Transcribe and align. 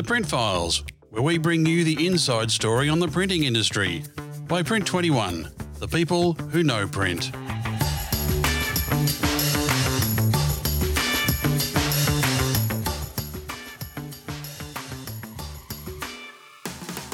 The 0.00 0.06
Print 0.06 0.24
Files, 0.24 0.82
where 1.10 1.20
we 1.20 1.36
bring 1.36 1.66
you 1.66 1.84
the 1.84 2.06
inside 2.06 2.50
story 2.50 2.88
on 2.88 3.00
the 3.00 3.06
printing 3.06 3.44
industry 3.44 4.02
by 4.48 4.62
Print 4.62 4.86
21, 4.86 5.46
the 5.78 5.88
people 5.88 6.32
who 6.32 6.62
know 6.62 6.88
print. 6.88 7.30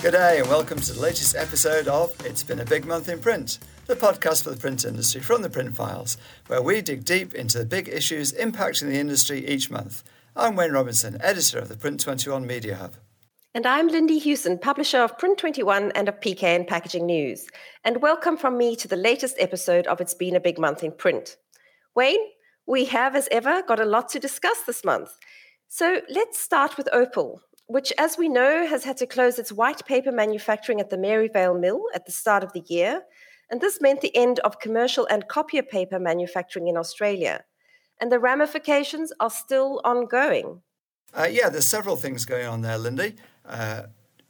Good 0.00 0.12
day 0.12 0.38
and 0.38 0.48
welcome 0.48 0.78
to 0.78 0.92
the 0.92 1.00
latest 1.00 1.34
episode 1.34 1.88
of 1.88 2.14
It's 2.24 2.44
Been 2.44 2.60
a 2.60 2.64
Big 2.64 2.86
Month 2.86 3.08
in 3.08 3.18
Print, 3.18 3.58
the 3.86 3.96
podcast 3.96 4.44
for 4.44 4.50
the 4.50 4.56
print 4.56 4.84
industry 4.84 5.20
from 5.20 5.42
the 5.42 5.50
Print 5.50 5.74
Files, 5.74 6.18
where 6.46 6.62
we 6.62 6.80
dig 6.82 7.04
deep 7.04 7.34
into 7.34 7.58
the 7.58 7.66
big 7.66 7.88
issues 7.88 8.32
impacting 8.34 8.86
the 8.86 9.00
industry 9.00 9.44
each 9.44 9.72
month. 9.72 10.04
I'm 10.38 10.54
Wayne 10.54 10.72
Robinson, 10.72 11.16
editor 11.22 11.60
of 11.60 11.70
the 11.70 11.78
Print 11.78 11.98
21 11.98 12.46
Media 12.46 12.76
Hub. 12.76 12.96
And 13.54 13.64
I'm 13.64 13.88
Lindy 13.88 14.20
Hughson, 14.20 14.60
publisher 14.60 14.98
of 14.98 15.16
Print 15.16 15.38
21 15.38 15.92
and 15.92 16.10
of 16.10 16.20
PKN 16.20 16.66
Packaging 16.66 17.06
News. 17.06 17.46
And 17.82 18.02
welcome 18.02 18.36
from 18.36 18.58
me 18.58 18.76
to 18.76 18.86
the 18.86 18.96
latest 18.96 19.36
episode 19.38 19.86
of 19.86 19.98
It's 19.98 20.12
Been 20.12 20.36
a 20.36 20.40
Big 20.40 20.58
Month 20.58 20.84
in 20.84 20.92
Print. 20.92 21.38
Wayne, 21.94 22.20
we 22.66 22.84
have, 22.84 23.16
as 23.16 23.30
ever, 23.30 23.62
got 23.62 23.80
a 23.80 23.86
lot 23.86 24.10
to 24.10 24.18
discuss 24.18 24.58
this 24.66 24.84
month. 24.84 25.10
So 25.68 26.02
let's 26.10 26.38
start 26.38 26.76
with 26.76 26.90
Opal, 26.92 27.40
which, 27.66 27.90
as 27.96 28.18
we 28.18 28.28
know, 28.28 28.66
has 28.66 28.84
had 28.84 28.98
to 28.98 29.06
close 29.06 29.38
its 29.38 29.52
white 29.52 29.86
paper 29.86 30.12
manufacturing 30.12 30.82
at 30.82 30.90
the 30.90 30.98
Maryvale 30.98 31.58
Mill 31.58 31.86
at 31.94 32.04
the 32.04 32.12
start 32.12 32.44
of 32.44 32.52
the 32.52 32.64
year. 32.68 33.04
And 33.50 33.62
this 33.62 33.80
meant 33.80 34.02
the 34.02 34.14
end 34.14 34.40
of 34.40 34.60
commercial 34.60 35.06
and 35.10 35.28
copier 35.28 35.62
paper 35.62 35.98
manufacturing 35.98 36.68
in 36.68 36.76
Australia. 36.76 37.42
And 38.00 38.12
the 38.12 38.18
ramifications 38.18 39.12
are 39.20 39.30
still 39.30 39.80
ongoing. 39.84 40.62
Uh, 41.14 41.28
yeah, 41.30 41.48
there's 41.48 41.66
several 41.66 41.96
things 41.96 42.24
going 42.24 42.46
on 42.46 42.60
there, 42.60 42.76
Lindy. 42.76 43.14
Uh, 43.44 43.84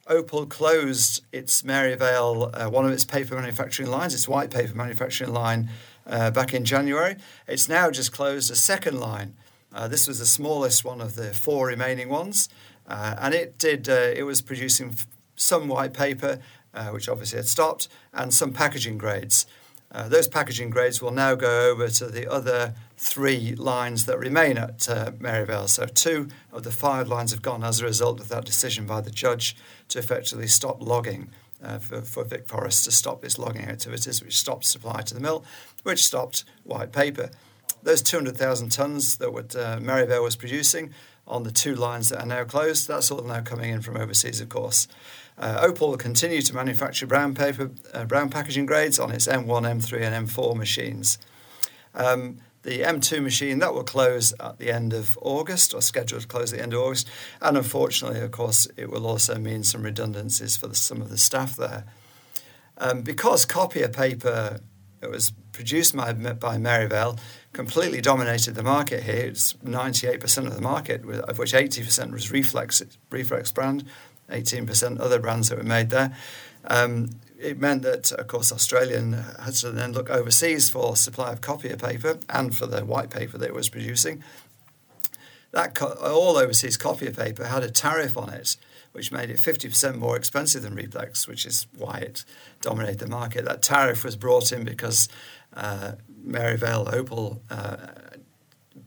Opal 0.08 0.46
closed 0.46 1.24
its 1.32 1.64
Maryvale, 1.64 2.50
uh, 2.54 2.70
one 2.70 2.86
of 2.86 2.92
its 2.92 3.04
paper 3.04 3.34
manufacturing 3.34 3.90
lines, 3.90 4.14
its 4.14 4.28
white 4.28 4.50
paper 4.50 4.72
manufacturing 4.72 5.32
line, 5.32 5.68
uh, 6.06 6.30
back 6.30 6.54
in 6.54 6.64
January. 6.64 7.16
It's 7.48 7.68
now 7.68 7.90
just 7.90 8.12
closed 8.12 8.50
a 8.52 8.54
second 8.54 9.00
line. 9.00 9.34
Uh, 9.74 9.88
this 9.88 10.06
was 10.06 10.20
the 10.20 10.26
smallest 10.26 10.84
one 10.84 11.00
of 11.00 11.16
the 11.16 11.34
four 11.34 11.66
remaining 11.66 12.08
ones. 12.08 12.48
Uh, 12.86 13.16
and 13.18 13.34
it 13.34 13.58
did. 13.58 13.88
It 13.88 14.24
was 14.24 14.40
producing 14.42 14.90
f- 14.90 15.08
some 15.34 15.66
white 15.66 15.92
paper, 15.92 16.38
which 16.92 17.08
obviously 17.08 17.38
had 17.38 17.48
stopped, 17.48 17.88
and 18.12 18.32
some 18.32 18.52
packaging 18.52 18.98
grades. 18.98 19.44
Uh, 19.92 20.08
those 20.08 20.28
packaging 20.28 20.70
grades 20.70 21.00
will 21.00 21.12
now 21.12 21.34
go 21.34 21.70
over 21.70 21.88
to 21.88 22.06
the 22.06 22.30
other 22.30 22.74
three 22.96 23.54
lines 23.54 24.06
that 24.06 24.18
remain 24.18 24.58
at 24.58 24.88
uh, 24.88 25.12
Maryvale. 25.18 25.68
So 25.68 25.86
two 25.86 26.28
of 26.52 26.64
the 26.64 26.70
five 26.70 27.08
lines 27.08 27.30
have 27.30 27.42
gone 27.42 27.62
as 27.62 27.80
a 27.80 27.84
result 27.84 28.20
of 28.20 28.28
that 28.28 28.44
decision 28.44 28.86
by 28.86 29.00
the 29.00 29.10
judge 29.10 29.56
to 29.88 29.98
effectively 29.98 30.48
stop 30.48 30.82
logging. 30.82 31.30
Uh, 31.64 31.78
for, 31.78 32.02
for 32.02 32.22
Vic 32.22 32.46
Forest 32.46 32.84
to 32.84 32.92
stop 32.92 33.24
its 33.24 33.38
logging 33.38 33.64
activities, 33.64 34.22
which 34.22 34.36
stopped 34.36 34.66
supply 34.66 35.00
to 35.00 35.14
the 35.14 35.20
mill, 35.20 35.42
which 35.84 36.04
stopped 36.04 36.44
white 36.64 36.92
paper. 36.92 37.30
Those 37.82 38.02
200,000 38.02 38.68
tonnes 38.68 39.16
that 39.16 39.32
what 39.32 39.56
uh, 39.56 39.78
Maryvale 39.80 40.22
was 40.22 40.36
producing 40.36 40.92
on 41.26 41.42
the 41.42 41.50
two 41.50 41.74
lines 41.74 42.08
that 42.10 42.20
are 42.20 42.26
now 42.26 42.44
closed. 42.44 42.88
That's 42.88 43.10
all 43.10 43.22
now 43.22 43.40
coming 43.40 43.70
in 43.70 43.82
from 43.82 43.96
overseas, 43.96 44.40
of 44.40 44.48
course. 44.48 44.88
Uh, 45.38 45.58
Opal 45.60 45.90
will 45.90 45.96
continue 45.96 46.40
to 46.40 46.54
manufacture 46.54 47.06
brown 47.06 47.34
paper, 47.34 47.70
uh, 47.92 48.04
brown 48.04 48.30
packaging 48.30 48.66
grades 48.66 48.98
on 48.98 49.10
its 49.10 49.26
M1, 49.26 49.46
M3, 49.46 50.00
and 50.02 50.28
M4 50.28 50.56
machines. 50.56 51.18
Um, 51.94 52.38
the 52.62 52.80
M2 52.80 53.22
machine 53.22 53.58
that 53.60 53.74
will 53.74 53.84
close 53.84 54.34
at 54.40 54.58
the 54.58 54.72
end 54.72 54.92
of 54.92 55.18
August, 55.22 55.74
or 55.74 55.82
scheduled 55.82 56.22
to 56.22 56.28
close 56.28 56.52
at 56.52 56.58
the 56.58 56.62
end 56.62 56.74
of 56.74 56.80
August, 56.80 57.08
and 57.40 57.56
unfortunately, 57.56 58.20
of 58.20 58.30
course, 58.32 58.66
it 58.76 58.90
will 58.90 59.06
also 59.06 59.38
mean 59.38 59.62
some 59.62 59.82
redundancies 59.82 60.56
for 60.56 60.66
the, 60.66 60.74
some 60.74 61.00
of 61.00 61.10
the 61.10 61.18
staff 61.18 61.56
there. 61.56 61.84
Um, 62.78 63.02
because 63.02 63.46
copier 63.46 63.88
paper 63.88 64.60
it 65.02 65.10
was 65.10 65.32
produced 65.56 65.96
by, 65.96 66.12
by 66.12 66.58
Maryvale 66.58 67.18
completely 67.52 68.00
dominated 68.00 68.54
the 68.54 68.62
market 68.62 69.02
here. 69.02 69.26
It's 69.26 69.54
98% 69.54 70.46
of 70.46 70.54
the 70.54 70.60
market, 70.60 71.04
of 71.04 71.38
which 71.38 71.52
80% 71.52 72.12
was 72.12 72.30
Reflex, 72.30 72.82
Reflex 73.10 73.50
brand, 73.50 73.84
18% 74.30 75.00
other 75.00 75.18
brands 75.18 75.48
that 75.48 75.58
were 75.58 75.64
made 75.64 75.90
there. 75.90 76.14
Um, 76.66 77.10
it 77.38 77.58
meant 77.58 77.82
that, 77.82 78.12
of 78.12 78.26
course, 78.28 78.52
Australian 78.52 79.12
had 79.12 79.54
to 79.54 79.70
then 79.70 79.92
look 79.92 80.10
overseas 80.10 80.68
for 80.68 80.96
supply 80.96 81.32
of 81.32 81.40
copier 81.40 81.76
paper 81.76 82.18
and 82.28 82.56
for 82.56 82.66
the 82.66 82.84
white 82.84 83.10
paper 83.10 83.38
that 83.38 83.46
it 83.46 83.54
was 83.54 83.68
producing. 83.68 84.22
That 85.52 85.74
co- 85.74 85.96
all 86.02 86.36
overseas 86.36 86.76
copier 86.76 87.12
paper 87.12 87.44
had 87.44 87.62
a 87.62 87.70
tariff 87.70 88.16
on 88.16 88.30
it, 88.30 88.56
which 88.92 89.12
made 89.12 89.30
it 89.30 89.38
50% 89.38 89.96
more 89.96 90.16
expensive 90.16 90.62
than 90.62 90.74
Reflex, 90.74 91.28
which 91.28 91.44
is 91.44 91.66
why 91.76 91.98
it 91.98 92.24
dominated 92.62 92.98
the 92.98 93.06
market. 93.06 93.44
That 93.44 93.62
tariff 93.62 94.04
was 94.04 94.16
brought 94.16 94.52
in 94.52 94.64
because 94.64 95.08
uh, 95.56 95.92
Maryvale 96.22 96.88
Opal 96.92 97.42
uh, 97.50 97.76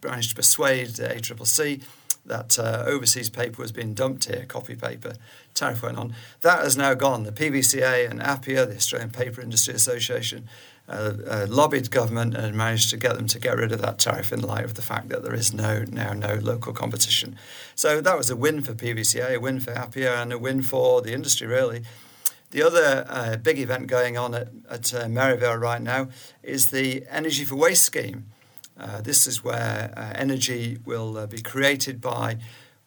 managed 0.03 0.29
to 0.29 0.35
persuade 0.35 0.89
the 0.89 1.09
ACCC 1.09 1.83
that 2.25 2.59
uh, 2.59 2.83
overseas 2.85 3.29
paper 3.29 3.61
was 3.61 3.71
being 3.71 3.93
dumped 3.93 4.25
here, 4.25 4.45
copy 4.45 4.75
paper. 4.75 5.13
Tariff 5.53 5.81
went 5.81 5.97
on. 5.97 6.15
That 6.41 6.63
has 6.63 6.77
now 6.77 6.93
gone. 6.93 7.23
The 7.23 7.31
PVCA 7.31 8.09
and 8.09 8.21
APIA, 8.21 8.65
the 8.65 8.75
Australian 8.75 9.09
Paper 9.09 9.41
Industry 9.41 9.73
Association, 9.73 10.47
uh, 10.87 11.13
uh, 11.27 11.45
lobbied 11.49 11.91
government 11.91 12.35
and 12.35 12.55
managed 12.55 12.89
to 12.89 12.97
get 12.97 13.15
them 13.15 13.27
to 13.27 13.39
get 13.39 13.57
rid 13.57 13.71
of 13.71 13.81
that 13.81 13.99
tariff 13.99 14.31
in 14.31 14.41
light 14.41 14.65
of 14.65 14.73
the 14.73 14.81
fact 14.81 15.09
that 15.09 15.23
there 15.23 15.35
is 15.35 15.53
no 15.53 15.83
now 15.87 16.13
no 16.13 16.35
local 16.35 16.73
competition. 16.73 17.37
So 17.75 18.01
that 18.01 18.17
was 18.17 18.29
a 18.29 18.35
win 18.35 18.61
for 18.61 18.73
PVCA, 18.73 19.35
a 19.35 19.39
win 19.39 19.59
for 19.59 19.71
APIA, 19.71 20.21
and 20.21 20.33
a 20.33 20.39
win 20.39 20.63
for 20.63 21.01
the 21.01 21.13
industry 21.13 21.45
really. 21.45 21.83
The 22.51 22.63
other 22.63 23.05
uh, 23.07 23.37
big 23.37 23.59
event 23.59 23.87
going 23.87 24.17
on 24.17 24.33
at, 24.33 24.49
at 24.69 24.93
uh, 24.93 25.07
Maryvale 25.07 25.57
right 25.57 25.81
now 25.81 26.09
is 26.41 26.69
the 26.69 27.05
Energy 27.09 27.45
from 27.45 27.59
Waste 27.59 27.83
scheme. 27.83 28.25
Uh, 28.79 29.01
this 29.01 29.27
is 29.27 29.43
where 29.43 29.93
uh, 29.95 30.13
energy 30.15 30.79
will 30.85 31.17
uh, 31.17 31.27
be 31.27 31.41
created 31.41 31.99
by 32.01 32.37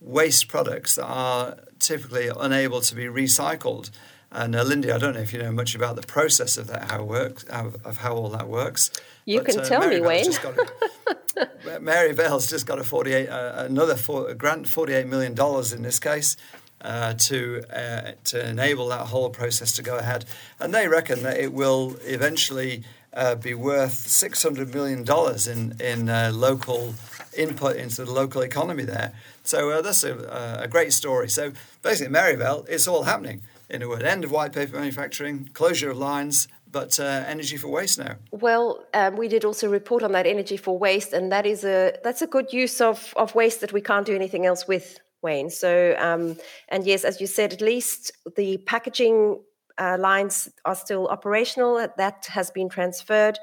waste 0.00 0.48
products 0.48 0.96
that 0.96 1.04
are 1.04 1.58
typically 1.78 2.28
unable 2.28 2.80
to 2.80 2.94
be 2.94 3.04
recycled. 3.04 3.90
And 4.32 4.56
uh, 4.56 4.62
Lindy, 4.62 4.90
I 4.90 4.98
don't 4.98 5.14
know 5.14 5.20
if 5.20 5.32
you 5.34 5.40
know 5.40 5.52
much 5.52 5.74
about 5.74 5.96
the 5.96 6.02
process 6.02 6.56
of 6.56 6.66
that, 6.68 6.90
how 6.90 7.00
it 7.00 7.06
works, 7.06 7.44
how, 7.50 7.72
of 7.84 7.98
how 7.98 8.14
all 8.14 8.30
that 8.30 8.48
works. 8.48 8.90
You 9.26 9.40
but, 9.40 9.46
can 9.46 9.64
tell 9.64 9.80
Mary 9.80 10.00
me, 10.00 10.06
Wayne. 10.06 10.32
Maryvale's 11.82 12.48
just 12.48 12.66
got 12.66 12.78
a 12.78 12.84
48, 12.84 13.28
another 13.30 13.94
four, 13.94 14.30
a 14.30 14.34
grant, 14.34 14.66
$48 14.66 15.06
million 15.06 15.34
in 15.76 15.82
this 15.82 15.98
case, 15.98 16.36
uh, 16.82 17.14
to 17.14 17.62
uh, 17.74 18.12
to 18.24 18.48
enable 18.48 18.88
that 18.88 19.06
whole 19.06 19.30
process 19.30 19.72
to 19.72 19.82
go 19.82 19.98
ahead. 19.98 20.24
And 20.58 20.74
they 20.74 20.88
reckon 20.88 21.22
that 21.22 21.38
it 21.38 21.52
will 21.52 21.96
eventually 22.04 22.84
uh, 23.14 23.34
be 23.34 23.54
worth 23.54 23.94
six 23.94 24.42
hundred 24.42 24.74
million 24.74 25.04
dollars 25.04 25.46
in 25.46 25.76
in 25.80 26.08
uh, 26.08 26.30
local 26.34 26.94
input 27.36 27.76
into 27.76 28.04
the 28.04 28.12
local 28.12 28.42
economy 28.42 28.84
there. 28.84 29.12
So 29.42 29.70
uh, 29.70 29.82
that's 29.82 30.04
a, 30.04 30.60
a 30.62 30.68
great 30.68 30.92
story. 30.92 31.28
So 31.28 31.52
basically, 31.82 32.12
Maryvale, 32.12 32.64
it's 32.68 32.86
all 32.86 33.04
happening. 33.04 33.42
In 33.68 33.82
a 33.82 33.88
word, 33.88 34.02
end 34.02 34.24
of 34.24 34.30
white 34.30 34.52
paper 34.52 34.76
manufacturing, 34.76 35.48
closure 35.54 35.90
of 35.90 35.96
lines, 35.96 36.46
but 36.70 37.00
uh, 37.00 37.04
energy 37.26 37.56
for 37.56 37.68
waste 37.68 37.98
now. 37.98 38.16
Well, 38.30 38.84
um, 38.92 39.16
we 39.16 39.28
did 39.28 39.44
also 39.44 39.68
report 39.70 40.02
on 40.02 40.12
that 40.12 40.26
energy 40.26 40.58
for 40.58 40.78
waste, 40.78 41.14
and 41.14 41.32
that 41.32 41.46
is 41.46 41.64
a 41.64 41.96
that's 42.04 42.22
a 42.22 42.26
good 42.26 42.52
use 42.52 42.80
of 42.80 43.14
of 43.16 43.34
waste 43.34 43.60
that 43.60 43.72
we 43.72 43.80
can't 43.80 44.06
do 44.06 44.14
anything 44.14 44.44
else 44.44 44.68
with. 44.68 44.98
Wayne. 45.22 45.50
So, 45.50 45.94
um, 45.98 46.36
and 46.68 46.84
yes, 46.84 47.04
as 47.04 47.20
you 47.20 47.26
said, 47.26 47.52
at 47.52 47.60
least 47.60 48.12
the 48.36 48.58
packaging 48.58 49.40
uh, 49.78 49.96
lines 49.98 50.48
are 50.64 50.74
still 50.74 51.08
operational. 51.08 51.86
That 51.96 52.26
has 52.26 52.50
been 52.50 52.68
transferred. 52.68 53.38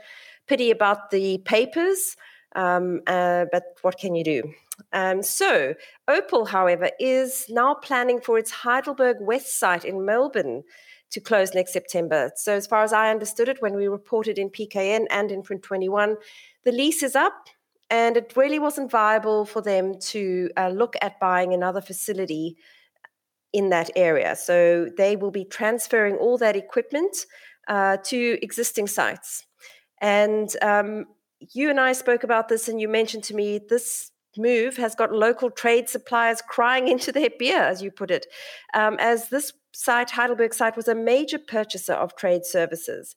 Pity 0.48 0.72
about 0.72 1.12
the 1.12 1.38
papers, 1.40 2.16
um, 2.56 3.02
uh, 3.08 3.46
but 3.52 3.64
what 3.82 3.98
can 4.00 4.16
you 4.16 4.24
do? 4.24 4.54
Um, 4.94 5.22
so, 5.22 5.76
Opal, 6.08 6.46
however, 6.46 6.90
is 7.00 7.46
now 7.50 7.76
planning 7.76 8.20
for 8.20 8.38
its 8.38 8.52
Heidelberg 8.52 9.18
West 9.20 9.60
site 9.60 9.86
in 9.86 10.06
Melbourne 10.06 10.64
to 11.12 11.20
close 11.20 11.54
next 11.54 11.74
September. 11.74 12.32
So, 12.36 12.54
as 12.54 12.66
far 12.66 12.84
as 12.84 12.94
I 12.94 13.12
understood 13.12 13.50
it, 13.50 13.62
when 13.62 13.76
we 13.76 13.88
reported 13.88 14.40
in 14.40 14.50
PKN 14.50 15.06
and 15.10 15.32
in 15.32 15.44
Print 15.44 15.64
21, 15.64 16.16
the 16.64 16.72
lease 16.72 17.04
is 17.04 17.16
up 17.16 17.50
and 17.90 18.18
it 18.18 18.34
really 18.36 18.60
wasn't 18.60 18.92
viable 18.92 19.46
for 19.46 19.62
them 19.62 20.00
to 20.00 20.50
uh, 20.56 20.70
look 20.70 20.96
at 21.02 21.20
buying 21.20 21.54
another 21.54 21.82
facility 21.82 22.58
in 23.52 23.70
that 23.70 23.90
area. 23.96 24.36
So 24.36 24.90
they 24.98 25.16
will 25.16 25.32
be 25.32 25.46
transferring 25.46 26.16
all 26.16 26.38
that 26.38 26.56
equipment 26.56 27.26
uh, 27.68 27.98
to 28.04 28.38
existing 28.42 28.88
sites. 28.88 29.46
And 30.02 30.50
um, 30.62 31.06
you 31.54 31.70
and 31.70 31.80
I 31.80 31.94
spoke 31.94 32.24
about 32.24 32.48
this, 32.48 32.68
and 32.68 32.80
you 32.80 32.88
mentioned 32.88 33.24
to 33.26 33.36
me 33.36 33.60
this 33.70 34.12
move 34.38 34.78
has 34.78 34.96
got 34.96 35.12
local 35.12 35.50
trade 35.50 35.90
suppliers 35.90 36.42
crying 36.48 36.88
into 36.94 37.12
their 37.12 37.30
beer, 37.38 37.62
as 37.62 37.82
you 37.82 37.92
put 37.92 38.12
it, 38.12 38.28
um, 38.74 38.98
as 39.00 39.30
this 39.30 39.54
site, 39.74 40.12
Heidelberg 40.12 40.54
site, 40.54 40.76
was 40.76 40.88
a 40.88 40.96
major 40.96 41.40
purchaser 41.40 41.94
of 41.94 42.16
trade 42.16 42.46
services. 42.46 43.16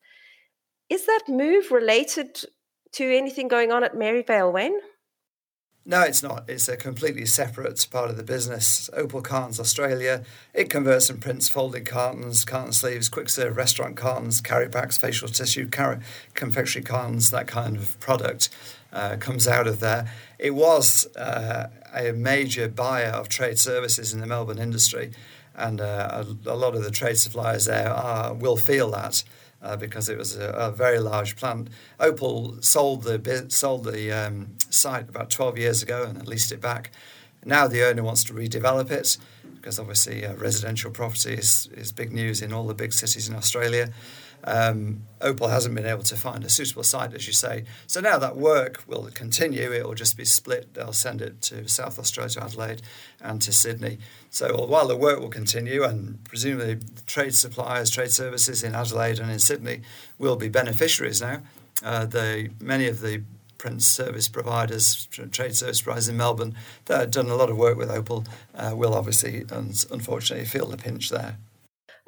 Is 0.89 1.07
that 1.07 1.23
move 1.29 1.71
related 1.71 2.39
to 2.93 3.17
anything 3.17 3.49
going 3.49 3.73
on 3.73 3.85
at 3.85 3.97
Maryvale, 3.97 4.53
Wayne? 4.53 4.79
No, 5.85 6.03
it's 6.03 6.23
not. 6.23 6.49
It's 6.49 6.69
a 6.69 6.77
completely 6.77 7.27
separate 7.27 7.89
part 7.91 8.09
of 8.09 8.17
the 8.17 8.23
business. 8.23 8.89
Opal 8.93 9.21
Cartons 9.21 9.59
Australia, 9.59 10.23
it 10.55 10.71
converts 10.71 11.11
and 11.11 11.21
prints 11.21 11.49
folding 11.49 11.85
cartons, 11.85 12.45
carton 12.45 12.73
sleeves, 12.73 13.09
quick 13.09 13.29
serve 13.29 13.57
restaurant 13.57 13.97
cartons, 13.97 14.41
carry 14.41 14.69
packs, 14.69 14.97
facial 14.97 15.27
tissue, 15.27 15.69
confectionery 16.35 16.85
cartons, 16.85 17.31
that 17.31 17.49
kind 17.49 17.77
of 17.77 17.99
product 17.99 18.49
uh, 18.93 19.17
comes 19.17 19.49
out 19.49 19.67
of 19.67 19.81
there. 19.81 20.09
It 20.39 20.55
was 20.55 21.09
uh, 21.17 21.69
a 21.93 22.13
major 22.13 22.69
buyer 22.69 23.11
of 23.11 23.29
trade 23.29 23.59
services 23.59 24.13
in 24.13 24.21
the 24.21 24.27
Melbourne 24.27 24.61
industry, 24.61 25.11
and 25.57 25.81
uh, 25.81 26.25
a, 26.47 26.51
a, 26.51 26.55
lot 26.55 26.77
of 26.77 26.85
the 26.85 26.93
trade 26.93 27.19
suppliers 27.19 27.65
there 27.65 27.91
are, 27.91 28.33
will 28.33 28.57
feel 28.57 28.91
that 28.93 29.25
uh, 29.63 29.77
because 29.77 30.09
it 30.09 30.19
was 30.19 30.37
a, 30.37 30.49
a, 30.51 30.71
very 30.71 30.99
large 30.99 31.37
plant. 31.37 31.69
Opal 32.01 32.61
sold 32.61 33.05
the 33.05 33.47
sold 33.49 33.85
the 33.85 34.11
um, 34.13 34.55
site 34.71 35.09
about 35.09 35.31
12 35.31 35.59
years 35.59 35.83
ago 35.83 36.05
and 36.05 36.27
leased 36.27 36.53
it 36.53 36.61
back. 36.61 36.91
Now 37.45 37.69
the 37.69 37.89
owner 37.89 38.03
wants 38.03 38.25
to 38.25 38.33
redevelop 38.33 38.91
it 38.91 39.19
because 39.57 39.79
obviously 39.79 40.27
uh, 40.27 40.35
residential 40.35 40.91
property 40.91 41.35
is, 41.35 41.69
is 41.75 41.93
big 41.93 42.13
news 42.13 42.43
in 42.43 42.53
all 42.53 42.67
the 42.67 42.75
big 42.75 42.93
cities 42.93 43.29
in 43.29 43.35
Australia. 43.35 43.91
Um, 44.45 45.03
Opal 45.21 45.49
hasn't 45.49 45.75
been 45.75 45.87
able 45.87 46.03
to 46.03 46.17
find 46.17 46.45
a 46.45 46.49
suitable 46.49 46.83
site, 46.83 47.15
as 47.15 47.27
you 47.27 47.33
say. 47.33 47.65
So 47.87 48.01
now 48.01 48.19
that 48.19 48.37
work 48.37 48.83
will 48.87 49.09
continue. 49.15 49.73
It 49.73 49.87
will 49.87 49.95
just 49.95 50.17
be 50.17 50.25
split. 50.25 50.75
They'll 50.75 50.93
send 50.93 51.23
it 51.23 51.41
to 51.43 51.69
South 51.69 51.99
Australia, 51.99 52.31
to 52.31 52.45
Adelaide, 52.45 52.83
and 53.21 53.41
to 53.43 53.53
Sydney. 53.53 53.99
So 54.31 54.67
while 54.67 54.89
the 54.89 54.97
work 54.97 55.21
will 55.21 55.29
continue, 55.29 55.85
and 55.85 56.23
presumably 56.25 56.81
trade 57.07 57.35
suppliers, 57.35 57.91
trade 57.91 58.11
services 58.11 58.63
in 58.65 58.75
Adelaide 58.75 59.21
and 59.21 59.31
in 59.31 59.39
Sydney 59.39 59.83
will 60.19 60.37
be 60.37 60.49
beneficiaries 60.49 61.21
now. 61.21 61.43
Uh, 61.85 62.07
many 62.61 62.87
of 62.87 63.01
the 63.01 63.23
print 63.59 63.83
service 63.83 64.27
providers, 64.27 65.07
trade 65.31 65.55
service 65.55 65.81
providers 65.81 66.09
in 66.09 66.17
Melbourne 66.17 66.57
that 66.87 66.99
have 66.99 67.11
done 67.13 67.31
a 67.31 67.37
lot 67.37 67.49
of 67.49 67.57
work 67.57 67.79
with 67.79 67.91
Opal 67.91 68.25
uh, 68.57 68.73
will 68.75 68.95
obviously, 68.95 69.45
and 69.51 69.87
unfortunately, 69.93 70.47
feel 70.47 70.67
the 70.67 70.77
pinch 70.77 71.11
there. 71.11 71.37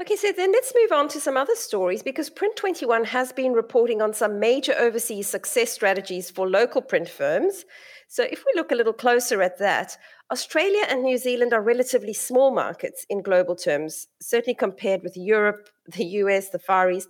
Okay, 0.00 0.16
so 0.16 0.32
then 0.32 0.50
let's 0.50 0.72
move 0.74 0.90
on 0.90 1.06
to 1.10 1.20
some 1.20 1.36
other 1.36 1.54
stories 1.54 2.02
because 2.02 2.28
Print 2.28 2.56
21 2.56 3.04
has 3.04 3.32
been 3.32 3.52
reporting 3.52 4.02
on 4.02 4.12
some 4.12 4.40
major 4.40 4.74
overseas 4.76 5.28
success 5.28 5.70
strategies 5.70 6.30
for 6.30 6.50
local 6.50 6.82
print 6.82 7.08
firms. 7.08 7.64
So 8.08 8.24
if 8.24 8.42
we 8.44 8.52
look 8.56 8.72
a 8.72 8.74
little 8.74 8.92
closer 8.92 9.40
at 9.40 9.58
that, 9.58 9.96
Australia 10.32 10.84
and 10.88 11.04
New 11.04 11.16
Zealand 11.16 11.52
are 11.52 11.62
relatively 11.62 12.12
small 12.12 12.52
markets 12.52 13.06
in 13.08 13.22
global 13.22 13.54
terms, 13.54 14.08
certainly 14.20 14.56
compared 14.56 15.04
with 15.04 15.16
Europe, 15.16 15.68
the 15.86 16.04
US, 16.22 16.48
the 16.48 16.58
Far 16.58 16.90
East. 16.90 17.08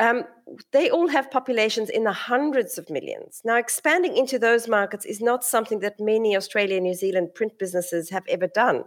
Um, 0.00 0.24
they 0.72 0.90
all 0.90 1.06
have 1.06 1.30
populations 1.30 1.88
in 1.88 2.02
the 2.02 2.12
hundreds 2.12 2.78
of 2.78 2.90
millions. 2.90 3.42
Now, 3.44 3.56
expanding 3.58 4.16
into 4.16 4.40
those 4.40 4.66
markets 4.66 5.04
is 5.04 5.20
not 5.20 5.44
something 5.44 5.78
that 5.80 6.00
many 6.00 6.36
Australia 6.36 6.78
and 6.78 6.84
New 6.84 6.94
Zealand 6.94 7.34
print 7.36 7.60
businesses 7.60 8.10
have 8.10 8.24
ever 8.28 8.48
done. 8.48 8.86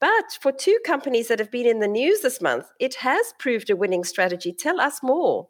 But 0.00 0.38
for 0.40 0.52
two 0.52 0.78
companies 0.84 1.28
that 1.28 1.38
have 1.38 1.50
been 1.50 1.66
in 1.66 1.80
the 1.80 1.88
news 1.88 2.20
this 2.20 2.40
month, 2.40 2.66
it 2.78 2.96
has 2.96 3.34
proved 3.38 3.68
a 3.68 3.76
winning 3.76 4.04
strategy. 4.04 4.52
Tell 4.52 4.80
us 4.80 5.02
more. 5.02 5.48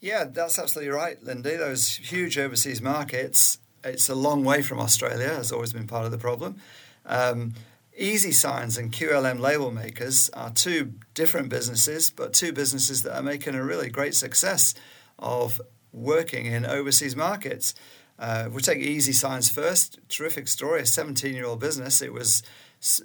Yeah, 0.00 0.24
that's 0.24 0.58
absolutely 0.58 0.92
right, 0.92 1.20
Lindy. 1.22 1.56
Those 1.56 1.96
huge 1.96 2.38
overseas 2.38 2.80
markets, 2.80 3.58
it's 3.82 4.08
a 4.08 4.14
long 4.14 4.44
way 4.44 4.62
from 4.62 4.78
Australia, 4.78 5.28
has 5.28 5.50
always 5.50 5.72
been 5.72 5.86
part 5.86 6.04
of 6.04 6.12
the 6.12 6.18
problem. 6.18 6.60
Um, 7.04 7.54
Easy 7.96 8.30
Signs 8.30 8.76
and 8.76 8.92
QLM 8.92 9.40
label 9.40 9.70
makers 9.70 10.28
are 10.34 10.50
two 10.50 10.92
different 11.14 11.48
businesses, 11.48 12.10
but 12.10 12.34
two 12.34 12.52
businesses 12.52 13.02
that 13.02 13.16
are 13.16 13.22
making 13.22 13.54
a 13.54 13.64
really 13.64 13.88
great 13.88 14.14
success 14.14 14.74
of 15.18 15.60
working 15.92 16.44
in 16.44 16.66
overseas 16.66 17.16
markets. 17.16 17.74
Uh, 18.18 18.48
we'll 18.50 18.60
take 18.60 18.78
Easy 18.78 19.12
Signs 19.12 19.48
first. 19.48 19.98
Terrific 20.08 20.46
story. 20.46 20.82
A 20.82 20.86
17 20.86 21.34
year 21.34 21.46
old 21.46 21.60
business. 21.60 22.02
It 22.02 22.12
was 22.12 22.42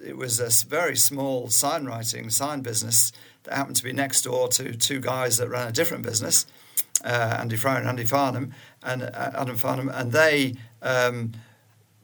it 0.06 0.18
was 0.18 0.40
a 0.40 0.68
very 0.68 0.96
small 0.96 1.50
sign 1.50 1.86
writing 1.86 2.30
sign 2.30 2.62
business 2.62 3.12
that 3.44 3.54
happened 3.54 3.76
to 3.78 3.84
be 3.84 3.94
next 3.94 4.24
door 4.24 4.48
to 4.50 4.76
two 4.76 5.00
guys 5.00 5.38
that 5.38 5.50
ran 5.50 5.68
a 5.68 5.72
different 5.72 6.04
business, 6.04 6.46
uh, 7.04 7.38
Andy 7.40 7.56
Fryer 7.56 7.80
and 7.80 7.88
Andy 7.88 8.06
Farnham, 8.06 8.54
and 8.84 9.04
uh, 9.04 9.32
Adam 9.34 9.58
Farnham, 9.58 9.90
and 9.90 10.12
they 10.12 10.56
um, 10.82 11.32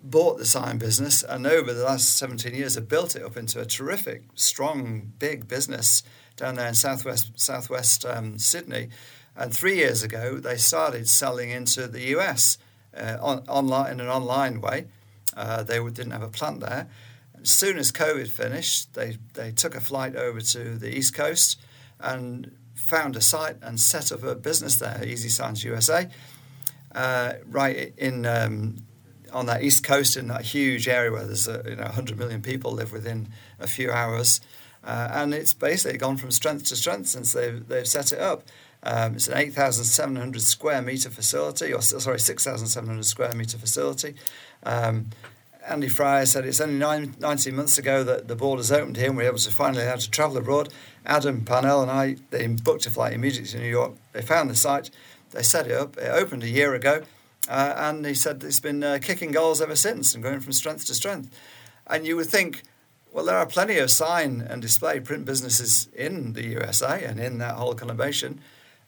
bought 0.04 0.38
the 0.38 0.46
sign 0.46 0.78
business, 0.78 1.24
and 1.24 1.46
over 1.46 1.74
the 1.74 1.84
last 1.84 2.18
17 2.18 2.54
years 2.54 2.75
have 2.75 2.88
built 2.88 3.16
it 3.16 3.24
up 3.24 3.38
into 3.38 3.60
a 3.60 3.66
terrific, 3.66 4.24
strong, 4.36 5.12
big 5.20 5.48
business 5.48 6.04
down 6.36 6.56
there 6.56 6.68
in 6.68 6.74
southwest 6.74 7.31
southwest 7.36 8.06
um, 8.06 8.38
Sydney. 8.38 8.90
And 9.36 9.54
three 9.54 9.75
years 9.75 10.02
ago, 10.02 10.38
they 10.38 10.58
started 10.58 11.08
selling 11.08 11.50
into 11.50 11.88
the 11.88 12.02
US 12.16 12.58
uh, 12.96 13.18
on, 13.22 13.44
online 13.48 13.94
in 13.94 14.00
an 14.00 14.08
online 14.08 14.62
way. 14.62 14.86
Uh, 15.36 15.62
they 15.63 15.78
didn't 15.78 16.12
have 16.12 16.24
a 16.24 16.30
plant 16.30 16.62
there, 16.62 16.88
as 17.42 17.50
soon 17.50 17.78
as 17.78 17.92
COVID 17.92 18.28
finished, 18.28 18.94
they, 18.94 19.18
they 19.34 19.51
took 19.51 19.75
a 19.75 19.81
flight 19.81 20.16
over 20.16 20.42
to 20.42 20.75
the 20.75 20.98
East 20.98 21.13
Coast 21.13 21.60
and 22.00 22.56
found 22.75 23.16
a 23.16 23.22
site 23.22 23.57
and 23.62 23.80
set 23.80 24.12
up 24.12 24.24
a 24.24 24.36
business 24.36 24.75
there, 24.75 25.04
Easy 25.06 25.30
Signs 25.30 25.63
USA, 25.63 26.07
uh, 26.95 27.34
right 27.45 27.94
in 27.98 28.25
um, 28.25 28.78
on 29.34 29.45
that 29.48 29.63
East 29.63 29.84
Coast 29.84 30.16
in 30.16 30.28
that 30.28 30.42
huge 30.42 30.88
area 30.88 31.12
where 31.12 31.25
there's 31.25 31.48
a, 31.48 31.63
you 31.68 31.75
know 31.75 31.84
100 31.84 32.18
million 32.18 32.42
people 32.42 32.72
live 32.72 32.92
within 32.92 33.30
a 33.60 33.68
few 33.68 33.92
hours. 33.92 34.42
Uh, 34.84 35.10
and 35.12 35.34
it's 35.34 35.54
basically 35.54 35.98
gone 35.98 36.16
from 36.16 36.31
strength 36.31 36.63
to 36.66 36.75
strength 36.75 37.07
since 37.07 37.34
they've, 37.34 37.68
they've 37.68 37.88
set 37.88 38.13
it 38.13 38.19
up. 38.19 38.44
Um, 38.84 39.16
it's 39.16 39.28
an 39.28 39.38
8,700 39.38 40.42
square 40.42 40.81
meter 40.81 41.10
facility, 41.10 41.74
or 41.74 41.81
sorry, 41.81 42.19
6,700 42.19 43.06
square 43.06 43.34
meter 43.34 43.57
facility. 43.57 44.16
Um, 44.63 45.07
Andy 45.68 45.90
Fryer 45.90 46.25
said 46.25 46.46
it's 46.46 46.62
only 46.62 46.75
nine, 46.75 47.16
19 47.19 47.56
months 47.56 47.78
ago 47.78 48.04
that 48.04 48.30
the 48.30 48.36
borders 48.36 48.72
opened 48.72 48.96
here 48.96 49.08
and 49.08 49.18
we 49.18 49.24
were 49.24 49.30
able 49.30 49.40
to 49.40 49.52
finally 49.52 49.84
able 49.84 49.98
to 49.98 50.10
travel 50.10 50.38
abroad. 50.38 50.69
Adam 51.06 51.44
Parnell 51.44 51.81
and 51.81 51.92
I, 51.92 52.16
they 52.30 52.48
booked 52.48 52.86
a 52.86 52.90
flight 52.90 53.14
immediately 53.14 53.50
to 53.50 53.60
New 53.60 53.69
York. 53.69 53.94
They 54.14 54.22
found 54.22 54.50
the 54.50 54.56
site, 54.56 54.90
they 55.31 55.44
set 55.44 55.68
it 55.68 55.74
up. 55.74 55.98
It 55.98 56.10
opened 56.10 56.44
a 56.44 56.50
year 56.50 56.74
ago, 56.74 57.04
uh, 57.50 57.74
and 57.75 58.06
he 58.06 58.14
said 58.14 58.44
it's 58.44 58.62
been 58.62 58.81
uh, 58.81 59.00
kicking 59.02 59.31
goals 59.31 59.62
ever 59.62 59.75
since 59.75 60.14
and 60.14 60.24
going 60.24 60.40
from 60.40 60.54
strength 60.54 60.86
to 60.86 60.94
strength. 60.94 61.38
And 61.86 62.08
you 62.08 62.16
would 62.16 62.28
think, 62.28 62.63
well, 63.12 63.25
there 63.25 63.38
are 63.38 63.46
plenty 63.46 63.78
of 63.78 63.92
sign 63.92 64.40
and 64.42 64.62
display 64.62 65.02
print 65.02 65.25
businesses 65.25 65.90
in 65.94 66.31
the 66.31 66.46
USA 66.46 67.04
and 67.04 67.20
in 67.20 67.40
that 67.40 67.56
whole 67.56 67.75
conurbation. 67.75 68.38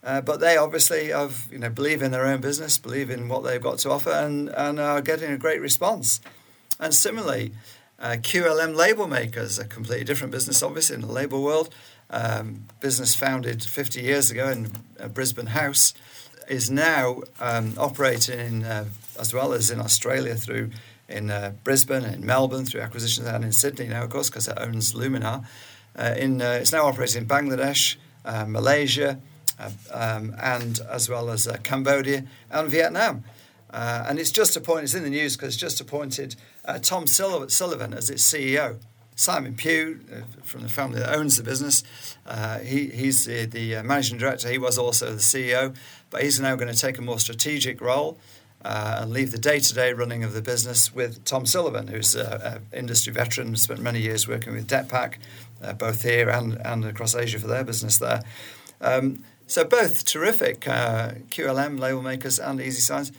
Uh, 0.01 0.21
but 0.21 0.39
they 0.39 0.55
obviously 0.55 1.07
have, 1.09 1.49
you 1.51 1.59
know, 1.59 1.69
believe 1.69 2.01
in 2.01 2.11
their 2.11 2.25
own 2.25 2.39
business, 2.39 2.77
believe 2.77 3.09
in 3.09 3.27
what 3.27 3.43
they've 3.43 3.61
got 3.61 3.79
to 3.79 3.89
offer, 3.89 4.11
and, 4.11 4.47
and 4.49 4.79
are 4.79 5.01
getting 5.01 5.29
a 5.29 5.37
great 5.37 5.59
response. 5.59 6.21
And 6.79 6.93
similarly, 6.93 7.51
uh, 7.99 8.15
QLM 8.21 8.75
label 8.75 9.07
makers, 9.07 9.59
a 9.59 9.65
completely 9.65 10.05
different 10.05 10.31
business, 10.31 10.63
obviously, 10.63 10.95
in 10.95 11.01
the 11.01 11.11
label 11.11 11.43
world. 11.43 11.73
Um, 12.09 12.65
business 12.79 13.13
founded 13.13 13.63
50 13.63 14.01
years 14.01 14.31
ago 14.31 14.49
in 14.49 14.71
uh, 14.99 15.09
Brisbane 15.09 15.47
House, 15.47 15.93
is 16.47 16.71
now 16.71 17.21
um, 17.39 17.73
operating 17.77 18.39
in, 18.39 18.63
uh, 18.63 18.85
as 19.19 19.33
well 19.33 19.53
as 19.53 19.69
in 19.69 19.79
Australia 19.79 20.35
through 20.35 20.71
in 21.07 21.29
uh, 21.29 21.51
Brisbane 21.63 22.03
and 22.03 22.23
Melbourne 22.23 22.65
through 22.65 22.81
acquisitions 22.81 23.27
and 23.27 23.43
in 23.43 23.51
Sydney 23.51 23.87
now, 23.87 24.03
of 24.03 24.09
course, 24.09 24.29
because 24.29 24.47
it 24.47 24.57
owns 24.57 24.93
Luminar. 24.93 25.45
Uh, 25.95 26.15
in, 26.17 26.41
uh, 26.41 26.57
it's 26.61 26.71
now 26.71 26.85
operating 26.85 27.23
in 27.23 27.27
Bangladesh, 27.27 27.97
Malaysia, 28.47 29.19
um, 29.91 30.35
and 30.41 30.79
as 30.89 31.09
well 31.09 31.29
as 31.29 31.47
Cambodia 31.63 32.23
and 32.49 32.69
Vietnam. 32.69 33.23
Uh, 33.71 34.05
and 34.07 34.19
it's 34.19 34.31
just 34.31 34.55
appointed, 34.55 34.83
it's 34.83 34.93
in 34.93 35.03
the 35.03 35.09
news 35.09 35.35
because 35.35 35.49
it's 35.49 35.61
just 35.61 35.79
appointed 35.79 36.35
uh, 36.65 36.79
Tom 36.79 37.05
Sullivan 37.05 37.93
as 37.93 38.09
its 38.09 38.23
CEO. 38.23 38.77
Simon 39.15 39.53
Pugh, 39.53 39.99
uh, 40.11 40.21
from 40.43 40.61
the 40.61 40.69
family 40.69 40.99
that 40.99 41.13
owns 41.13 41.35
the 41.35 41.43
business, 41.43 41.83
uh, 42.25 42.59
he, 42.59 42.87
he's 42.87 43.25
the, 43.25 43.45
the, 43.45 43.75
uh, 43.75 43.83
managing 43.83 44.17
director. 44.17 44.49
He 44.49 44.57
was 44.57 44.77
also 44.77 45.11
the 45.11 45.17
CEO, 45.17 45.75
but 46.09 46.23
he's 46.23 46.39
now 46.39 46.55
going 46.55 46.73
to 46.73 46.79
take 46.79 46.97
a 46.97 47.01
more 47.01 47.19
strategic 47.19 47.81
role 47.81 48.17
uh, 48.63 48.99
and 49.01 49.11
leave 49.11 49.31
the 49.31 49.37
day 49.37 49.59
to 49.59 49.73
day 49.73 49.91
running 49.91 50.23
of 50.23 50.33
the 50.33 50.41
business 50.41 50.95
with 50.95 51.23
Tom 51.25 51.45
Sullivan, 51.45 51.87
who's 51.87 52.15
an 52.15 52.65
industry 52.73 53.11
veteran, 53.11 53.55
spent 53.57 53.81
many 53.81 53.99
years 53.99 54.25
working 54.25 54.53
with 54.53 54.67
Detpak, 54.67 55.15
both 55.77 56.03
here 56.03 56.29
and, 56.29 56.53
and 56.65 56.85
across 56.85 57.13
Asia 57.13 57.39
for 57.39 57.47
their 57.47 57.65
business 57.65 57.97
there. 57.97 58.21
Um, 58.79 59.25
so, 59.47 59.65
both 59.65 60.05
terrific 60.05 60.61
QLM 60.61 61.79
label 61.79 62.01
makers 62.01 62.39
and 62.39 62.61
Easy 62.61 62.81
Signs 62.81 63.11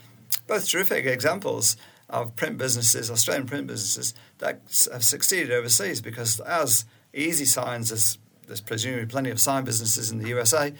both 0.50 0.68
terrific 0.68 1.06
examples 1.06 1.76
of 2.08 2.34
print 2.34 2.58
businesses, 2.58 3.08
Australian 3.08 3.46
print 3.46 3.68
businesses, 3.68 4.14
that 4.38 4.60
have 4.92 5.04
succeeded 5.04 5.52
overseas 5.52 6.00
because 6.00 6.40
as 6.40 6.84
Easy 7.14 7.44
Signs, 7.44 7.92
as 7.92 8.18
there's 8.48 8.60
presumably 8.60 9.06
plenty 9.06 9.30
of 9.30 9.40
sign 9.40 9.62
businesses 9.62 10.10
in 10.10 10.18
the 10.18 10.28
USA, 10.28 10.72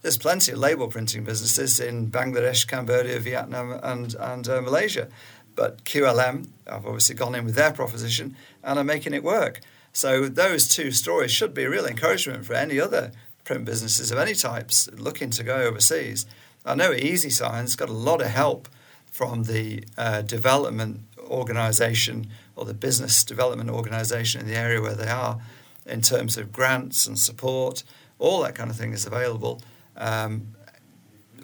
there's 0.00 0.16
plenty 0.16 0.52
of 0.52 0.58
label 0.58 0.88
printing 0.88 1.22
businesses 1.22 1.78
in 1.78 2.10
Bangladesh, 2.10 2.66
Cambodia, 2.66 3.20
Vietnam, 3.20 3.78
and, 3.82 4.14
and 4.14 4.48
uh, 4.48 4.62
Malaysia. 4.62 5.08
But 5.54 5.84
QLM 5.84 6.48
have 6.66 6.86
obviously 6.86 7.14
gone 7.14 7.34
in 7.34 7.44
with 7.44 7.56
their 7.56 7.72
proposition 7.72 8.34
and 8.64 8.78
are 8.78 8.84
making 8.84 9.12
it 9.12 9.22
work. 9.22 9.60
So 9.92 10.30
those 10.30 10.66
two 10.66 10.92
stories 10.92 11.30
should 11.30 11.52
be 11.52 11.64
a 11.64 11.70
real 11.70 11.84
encouragement 11.84 12.46
for 12.46 12.54
any 12.54 12.80
other 12.80 13.12
print 13.44 13.66
businesses 13.66 14.10
of 14.10 14.16
any 14.16 14.32
types 14.32 14.88
looking 14.96 15.28
to 15.32 15.42
go 15.42 15.56
overseas. 15.56 16.24
I 16.64 16.74
know 16.74 16.94
Easy 16.94 17.28
Signs 17.28 17.76
got 17.76 17.90
a 17.90 17.92
lot 17.92 18.22
of 18.22 18.28
help 18.28 18.66
from 19.10 19.44
the 19.44 19.84
uh, 19.98 20.22
development 20.22 21.00
organization 21.18 22.26
or 22.56 22.64
the 22.64 22.74
business 22.74 23.24
development 23.24 23.70
organization 23.70 24.40
in 24.40 24.46
the 24.46 24.56
area 24.56 24.80
where 24.80 24.94
they 24.94 25.08
are 25.08 25.40
in 25.86 26.00
terms 26.00 26.36
of 26.36 26.52
grants 26.52 27.06
and 27.06 27.18
support. 27.18 27.82
All 28.18 28.42
that 28.42 28.54
kind 28.54 28.70
of 28.70 28.76
thing 28.76 28.92
is 28.92 29.06
available. 29.06 29.60
Um, 29.96 30.54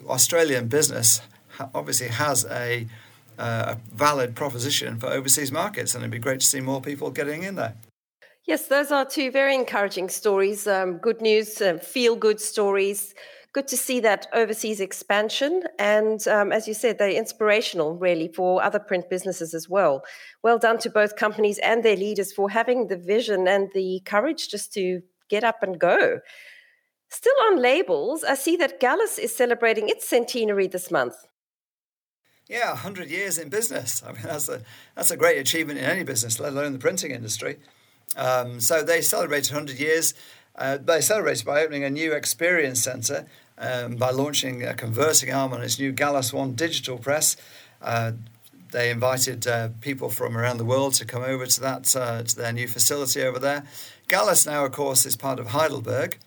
Australian 0.07 0.67
business 0.67 1.21
obviously 1.73 2.07
has 2.07 2.45
a, 2.45 2.87
uh, 3.37 3.75
a 3.75 3.95
valid 3.95 4.35
proposition 4.35 4.99
for 4.99 5.07
overseas 5.07 5.51
markets, 5.51 5.93
and 5.93 6.03
it'd 6.03 6.11
be 6.11 6.19
great 6.19 6.39
to 6.39 6.45
see 6.45 6.61
more 6.61 6.81
people 6.81 7.09
getting 7.11 7.43
in 7.43 7.55
there. 7.55 7.75
Yes, 8.45 8.67
those 8.67 8.91
are 8.91 9.03
two 9.03 9.29
very 9.29 9.53
encouraging 9.55 10.09
stories. 10.09 10.67
Um, 10.67 10.97
good 10.99 11.21
news, 11.21 11.61
uh, 11.61 11.77
feel 11.79 12.15
good 12.15 12.39
stories. 12.39 13.13
Good 13.57 13.69
to 13.69 13.77
see 13.77 13.99
that 14.01 14.27
overseas 14.33 14.79
expansion. 14.79 15.63
And 15.79 16.27
um, 16.27 16.51
as 16.51 16.67
you 16.67 16.75
said, 16.75 16.99
they're 16.99 17.09
inspirational, 17.09 17.95
really, 17.95 18.27
for 18.27 18.61
other 18.61 18.77
print 18.77 19.09
businesses 19.09 19.55
as 19.55 19.67
well. 19.67 20.03
Well 20.43 20.59
done 20.59 20.77
to 20.77 20.91
both 20.91 21.15
companies 21.15 21.57
and 21.57 21.81
their 21.81 21.95
leaders 21.95 22.31
for 22.31 22.51
having 22.51 22.85
the 22.85 22.97
vision 22.97 23.47
and 23.47 23.69
the 23.73 24.03
courage 24.05 24.49
just 24.49 24.73
to 24.73 25.01
get 25.27 25.43
up 25.43 25.63
and 25.63 25.79
go. 25.79 26.19
Still 27.09 27.33
on 27.47 27.59
labels, 27.59 28.23
I 28.23 28.35
see 28.35 28.57
that 28.57 28.79
Gallus 28.79 29.17
is 29.17 29.35
celebrating 29.35 29.89
its 29.89 30.07
centenary 30.07 30.67
this 30.67 30.91
month. 30.91 31.15
Yeah, 32.47 32.69
100 32.69 33.09
years 33.09 33.39
in 33.39 33.49
business. 33.49 34.03
I 34.05 34.11
mean, 34.11 34.21
that's 34.21 34.49
a, 34.49 34.61
that's 34.93 35.09
a 35.09 35.17
great 35.17 35.39
achievement 35.39 35.79
in 35.79 35.85
any 35.85 36.03
business, 36.03 36.39
let 36.39 36.53
alone 36.53 36.73
the 36.73 36.79
printing 36.79 37.09
industry. 37.09 37.57
Um, 38.15 38.59
so 38.59 38.83
they 38.83 39.01
celebrated 39.01 39.51
100 39.51 39.79
years. 39.79 40.13
Uh, 40.55 40.77
they 40.77 41.01
celebrated 41.01 41.43
by 41.43 41.63
opening 41.63 41.83
a 41.83 41.89
new 41.89 42.13
experience 42.13 42.83
centre, 42.83 43.25
um, 43.57 43.95
by 43.95 44.11
launching 44.11 44.63
a 44.63 44.73
converting 44.73 45.33
arm 45.33 45.53
on 45.53 45.61
its 45.61 45.79
new 45.79 45.91
Gallus 45.91 46.33
One 46.33 46.53
digital 46.53 46.97
press. 46.97 47.37
Uh, 47.81 48.13
they 48.71 48.89
invited 48.89 49.47
uh, 49.47 49.69
people 49.81 50.09
from 50.09 50.37
around 50.37 50.57
the 50.57 50.65
world 50.65 50.93
to 50.95 51.05
come 51.05 51.23
over 51.23 51.45
to 51.45 51.61
that 51.61 51.95
uh, 51.95 52.23
to 52.23 52.35
their 52.35 52.51
new 52.51 52.67
facility 52.67 53.21
over 53.21 53.39
there. 53.39 53.63
Gallus 54.07 54.45
now, 54.45 54.65
of 54.65 54.71
course, 54.71 55.05
is 55.05 55.15
part 55.15 55.39
of 55.39 55.47
Heidelberg, 55.47 56.17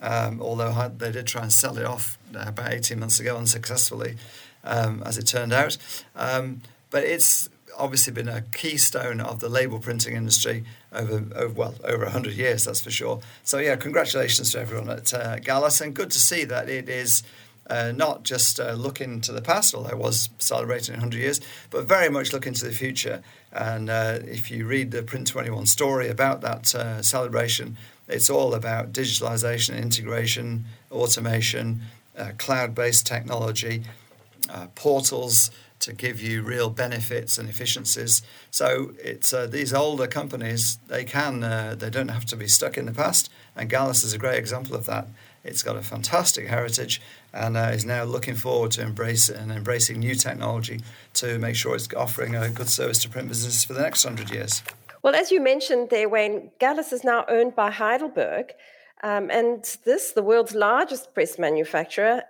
um, 0.00 0.40
although 0.40 0.92
they 0.96 1.12
did 1.12 1.26
try 1.26 1.42
and 1.42 1.52
sell 1.52 1.76
it 1.76 1.84
off 1.84 2.18
uh, 2.34 2.44
about 2.46 2.72
18 2.72 2.98
months 2.98 3.20
ago 3.20 3.36
unsuccessfully, 3.36 4.16
um, 4.64 5.02
as 5.04 5.18
it 5.18 5.26
turned 5.26 5.52
out. 5.52 5.76
Um, 6.16 6.62
but 6.90 7.04
it's 7.04 7.48
obviously 7.80 8.12
been 8.12 8.28
a 8.28 8.42
keystone 8.52 9.20
of 9.20 9.40
the 9.40 9.48
label 9.48 9.78
printing 9.78 10.14
industry 10.14 10.64
over, 10.92 11.24
over 11.34 11.54
well 11.54 11.74
over 11.84 12.04
100 12.04 12.34
years 12.34 12.64
that's 12.64 12.80
for 12.80 12.90
sure 12.90 13.20
so 13.42 13.58
yeah 13.58 13.74
congratulations 13.76 14.52
to 14.52 14.60
everyone 14.60 14.88
at 14.88 15.12
uh, 15.14 15.38
Gallus 15.38 15.80
and 15.80 15.94
good 15.94 16.10
to 16.10 16.20
see 16.20 16.44
that 16.44 16.68
it 16.68 16.88
is 16.88 17.22
uh, 17.70 17.92
not 17.94 18.24
just 18.24 18.58
uh, 18.58 18.72
looking 18.72 19.20
to 19.20 19.32
the 19.32 19.40
past, 19.40 19.74
although 19.74 19.90
I 19.90 19.94
was 19.94 20.28
celebrating 20.38 20.94
100 20.94 21.18
years, 21.18 21.40
but 21.70 21.84
very 21.84 22.08
much 22.08 22.32
looking 22.32 22.52
to 22.52 22.64
the 22.64 22.72
future. 22.72 23.22
And 23.52 23.88
uh, 23.88 24.18
if 24.24 24.50
you 24.50 24.66
read 24.66 24.90
the 24.90 25.04
Print 25.04 25.28
21 25.28 25.66
story 25.66 26.08
about 26.08 26.40
that 26.40 26.74
uh, 26.74 27.00
celebration, 27.00 27.76
it's 28.08 28.28
all 28.28 28.54
about 28.54 28.92
digitalization, 28.92 29.80
integration, 29.80 30.64
automation, 30.90 31.82
uh, 32.18 32.32
cloud 32.38 32.74
based 32.74 33.06
technology, 33.06 33.84
uh, 34.48 34.66
portals 34.74 35.52
to 35.80 35.92
give 35.92 36.20
you 36.20 36.42
real 36.42 36.70
benefits 36.70 37.38
and 37.38 37.48
efficiencies. 37.48 38.22
So 38.50 38.92
it's 38.98 39.32
uh, 39.32 39.46
these 39.46 39.72
older 39.72 40.06
companies 40.06 40.78
they 40.88 41.04
can 41.04 41.42
uh, 41.42 41.74
they 41.76 41.90
don't 41.90 42.08
have 42.08 42.24
to 42.26 42.36
be 42.36 42.48
stuck 42.48 42.78
in 42.78 42.86
the 42.86 42.92
past, 42.92 43.30
and 43.56 43.68
Gallus 43.68 44.04
is 44.04 44.12
a 44.12 44.18
great 44.18 44.38
example 44.38 44.76
of 44.76 44.86
that. 44.86 45.08
It's 45.42 45.62
got 45.62 45.76
a 45.76 45.82
fantastic 45.82 46.48
heritage 46.48 47.00
and 47.32 47.56
uh, 47.56 47.70
is 47.72 47.84
now 47.86 48.04
looking 48.04 48.34
forward 48.34 48.72
to 48.72 48.82
embrace 48.82 49.30
and 49.30 49.50
embracing 49.50 49.98
new 50.00 50.14
technology 50.14 50.80
to 51.14 51.38
make 51.38 51.56
sure 51.56 51.74
it's 51.74 51.88
offering 51.94 52.36
a 52.36 52.50
good 52.50 52.68
service 52.68 52.98
to 53.02 53.08
print 53.08 53.28
businesses 53.28 53.64
for 53.64 53.72
the 53.72 53.80
next 53.80 54.04
hundred 54.04 54.30
years. 54.30 54.62
Well, 55.02 55.14
as 55.14 55.30
you 55.30 55.40
mentioned 55.40 55.88
there, 55.88 56.10
Wayne, 56.10 56.50
Gallus 56.58 56.92
is 56.92 57.04
now 57.04 57.24
owned 57.26 57.56
by 57.56 57.70
Heidelberg. 57.70 58.52
Um, 59.02 59.30
and 59.30 59.64
this, 59.84 60.12
the 60.12 60.22
world's 60.22 60.54
largest 60.54 61.14
press 61.14 61.38
manufacturer, 61.38 62.22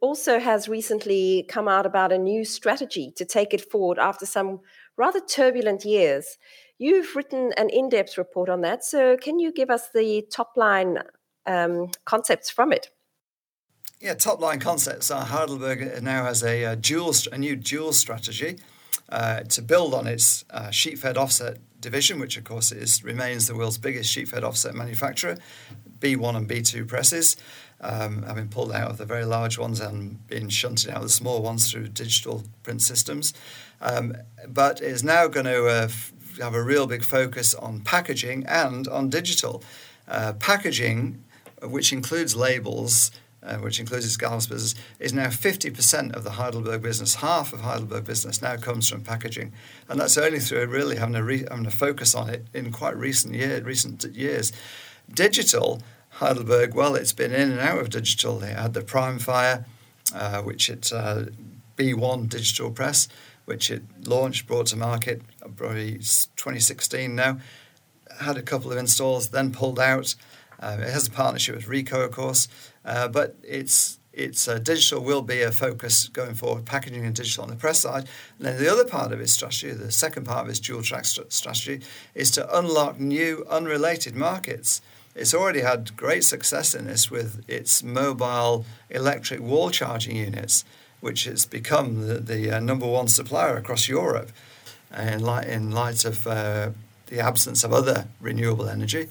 also 0.00 0.38
has 0.38 0.68
recently 0.68 1.44
come 1.48 1.68
out 1.68 1.86
about 1.86 2.12
a 2.12 2.18
new 2.18 2.44
strategy 2.44 3.12
to 3.16 3.24
take 3.24 3.54
it 3.54 3.70
forward 3.70 3.98
after 3.98 4.26
some 4.26 4.60
rather 4.96 5.20
turbulent 5.20 5.84
years. 5.84 6.38
You've 6.78 7.14
written 7.14 7.52
an 7.56 7.70
in 7.70 7.88
depth 7.88 8.18
report 8.18 8.48
on 8.48 8.60
that. 8.62 8.84
So, 8.84 9.16
can 9.16 9.38
you 9.38 9.52
give 9.52 9.70
us 9.70 9.90
the 9.94 10.26
top 10.30 10.52
line 10.56 10.98
um, 11.46 11.90
concepts 12.04 12.50
from 12.50 12.72
it? 12.72 12.90
Yeah, 14.00 14.14
top 14.14 14.40
line 14.40 14.60
concepts 14.60 15.08
Heidelberg 15.08 16.02
now 16.02 16.24
has 16.24 16.42
a, 16.42 16.64
a 16.64 16.76
dual, 16.76 17.14
a 17.32 17.38
new 17.38 17.56
dual 17.56 17.92
strategy 17.92 18.58
uh, 19.08 19.40
to 19.40 19.62
build 19.62 19.94
on 19.94 20.06
its 20.06 20.44
uh, 20.50 20.70
sheet 20.70 20.98
fed 20.98 21.16
offset 21.16 21.58
division, 21.80 22.18
which 22.18 22.36
of 22.36 22.44
course 22.44 22.72
is 22.72 23.02
remains 23.02 23.46
the 23.46 23.54
world's 23.54 23.78
biggest 23.78 24.10
sheet 24.10 24.28
fed 24.28 24.44
offset 24.44 24.74
manufacturer, 24.74 25.38
B1 26.00 26.36
and 26.36 26.48
B2 26.48 26.86
presses, 26.86 27.36
um, 27.80 28.22
having 28.22 28.48
pulled 28.48 28.72
out 28.72 28.90
of 28.90 28.98
the 28.98 29.04
very 29.04 29.24
large 29.24 29.58
ones 29.58 29.80
and 29.80 30.26
been 30.26 30.48
shunted 30.48 30.90
out 30.90 30.98
of 30.98 31.02
the 31.02 31.08
small 31.08 31.42
ones 31.42 31.70
through 31.70 31.88
digital 31.88 32.44
print 32.62 32.82
systems. 32.82 33.34
Um, 33.80 34.16
but 34.48 34.80
is 34.80 35.04
now 35.04 35.28
going 35.28 35.46
to 35.46 35.66
uh, 35.66 35.84
f- 35.84 36.12
have 36.40 36.54
a 36.54 36.62
real 36.62 36.86
big 36.86 37.04
focus 37.04 37.54
on 37.54 37.80
packaging 37.80 38.46
and 38.46 38.88
on 38.88 39.10
digital. 39.10 39.62
Uh, 40.08 40.32
packaging, 40.34 41.22
which 41.62 41.92
includes 41.92 42.34
labels, 42.36 43.10
uh, 43.42 43.56
which 43.56 43.78
includes 43.78 44.04
its 44.04 44.16
business, 44.16 44.74
is 44.98 45.12
now 45.12 45.26
50% 45.26 46.14
of 46.14 46.24
the 46.24 46.32
Heidelberg 46.32 46.82
business. 46.82 47.16
Half 47.16 47.52
of 47.52 47.60
Heidelberg 47.60 48.04
business 48.04 48.42
now 48.42 48.56
comes 48.56 48.88
from 48.88 49.02
packaging. 49.02 49.52
And 49.88 50.00
that's 50.00 50.18
only 50.18 50.40
through 50.40 50.66
really 50.66 50.96
having 50.96 51.14
a, 51.14 51.22
re- 51.22 51.46
having 51.48 51.66
a 51.66 51.70
focus 51.70 52.14
on 52.14 52.28
it 52.28 52.46
in 52.52 52.72
quite 52.72 52.96
recent, 52.96 53.34
year, 53.34 53.60
recent 53.62 54.04
years. 54.04 54.52
Digital, 55.12 55.82
Heidelberg, 56.10 56.74
well, 56.74 56.94
it's 56.94 57.12
been 57.12 57.32
in 57.32 57.52
and 57.52 57.60
out 57.60 57.78
of 57.78 57.90
digital. 57.90 58.38
They 58.38 58.52
had 58.52 58.74
the 58.74 58.80
Primefire, 58.80 59.64
uh, 60.14 60.42
which 60.42 60.70
it 60.70 60.92
uh, 60.92 61.24
B1 61.76 62.28
digital 62.28 62.70
press, 62.70 63.08
which 63.44 63.70
it 63.70 63.82
launched, 64.06 64.46
brought 64.46 64.66
to 64.68 64.76
market 64.76 65.22
probably 65.56 65.92
2016 65.94 67.14
now. 67.14 67.38
Had 68.20 68.36
a 68.36 68.42
couple 68.42 68.72
of 68.72 68.78
installs, 68.78 69.28
then 69.28 69.52
pulled 69.52 69.78
out. 69.78 70.14
Uh, 70.58 70.78
it 70.80 70.90
has 70.90 71.06
a 71.06 71.10
partnership 71.10 71.54
with 71.54 71.66
Ricoh, 71.66 72.04
of 72.04 72.12
course, 72.12 72.48
uh, 72.84 73.08
but 73.08 73.36
it's 73.42 73.98
it's 74.16 74.48
uh, 74.48 74.58
digital 74.58 75.02
will 75.02 75.22
be 75.22 75.42
a 75.42 75.52
focus 75.52 76.08
going 76.08 76.34
forward, 76.34 76.64
packaging 76.64 77.04
and 77.04 77.14
digital 77.14 77.44
on 77.44 77.50
the 77.50 77.56
press 77.56 77.80
side. 77.80 78.08
And 78.38 78.48
then 78.48 78.58
the 78.58 78.72
other 78.72 78.86
part 78.86 79.12
of 79.12 79.20
its 79.20 79.32
strategy, 79.32 79.70
the 79.72 79.92
second 79.92 80.24
part 80.24 80.44
of 80.44 80.48
its 80.48 80.58
dual 80.58 80.82
track 80.82 81.04
st- 81.04 81.32
strategy, 81.32 81.82
is 82.14 82.30
to 82.32 82.58
unlock 82.58 82.98
new 82.98 83.44
unrelated 83.48 84.16
markets. 84.16 84.80
It's 85.14 85.34
already 85.34 85.60
had 85.60 85.96
great 85.96 86.24
success 86.24 86.74
in 86.74 86.86
this 86.86 87.10
with 87.10 87.44
its 87.46 87.82
mobile 87.82 88.64
electric 88.88 89.40
wall 89.40 89.70
charging 89.70 90.16
units, 90.16 90.64
which 91.00 91.24
has 91.24 91.44
become 91.44 92.08
the, 92.08 92.14
the 92.14 92.56
uh, 92.56 92.60
number 92.60 92.86
one 92.86 93.08
supplier 93.08 93.56
across 93.56 93.86
Europe 93.86 94.32
in 94.96 95.20
light, 95.20 95.46
in 95.46 95.72
light 95.72 96.04
of 96.06 96.26
uh, 96.26 96.70
the 97.08 97.20
absence 97.20 97.64
of 97.64 97.72
other 97.72 98.08
renewable 98.20 98.68
energy. 98.68 99.08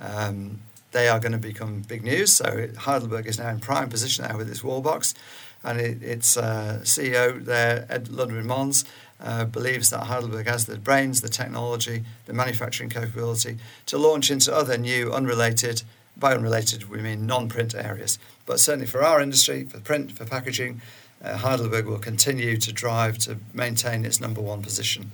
Um, 0.00 0.60
they 0.92 1.08
are 1.08 1.20
going 1.20 1.32
to 1.32 1.38
become 1.38 1.82
big 1.82 2.02
news. 2.02 2.32
So 2.32 2.68
Heidelberg 2.76 3.26
is 3.26 3.38
now 3.38 3.50
in 3.50 3.60
prime 3.60 3.88
position 3.88 4.26
now 4.26 4.36
with 4.36 4.50
its 4.50 4.64
wall 4.64 4.80
box, 4.80 5.14
and 5.62 5.80
it, 5.80 6.02
its 6.02 6.36
uh, 6.36 6.80
CEO 6.82 7.44
there, 7.44 7.86
Ed 7.88 8.06
Ludwin 8.06 8.44
Monz, 8.44 8.84
uh, 9.20 9.44
believes 9.44 9.90
that 9.90 10.04
Heidelberg 10.04 10.46
has 10.46 10.66
the 10.66 10.76
brains, 10.76 11.20
the 11.20 11.28
technology, 11.28 12.04
the 12.26 12.32
manufacturing 12.32 12.88
capability 12.88 13.58
to 13.86 13.98
launch 13.98 14.30
into 14.30 14.54
other 14.54 14.78
new, 14.78 15.12
unrelated, 15.12 15.82
by 16.16 16.34
unrelated 16.34 16.88
we 16.88 16.98
mean 16.98 17.26
non-print 17.26 17.74
areas. 17.74 18.18
But 18.46 18.60
certainly 18.60 18.86
for 18.86 19.02
our 19.02 19.20
industry, 19.20 19.64
for 19.64 19.80
print, 19.80 20.12
for 20.12 20.24
packaging, 20.24 20.80
uh, 21.22 21.36
Heidelberg 21.38 21.86
will 21.86 21.98
continue 21.98 22.56
to 22.58 22.72
drive 22.72 23.18
to 23.18 23.38
maintain 23.52 24.04
its 24.04 24.20
number 24.20 24.40
one 24.40 24.62
position. 24.62 25.10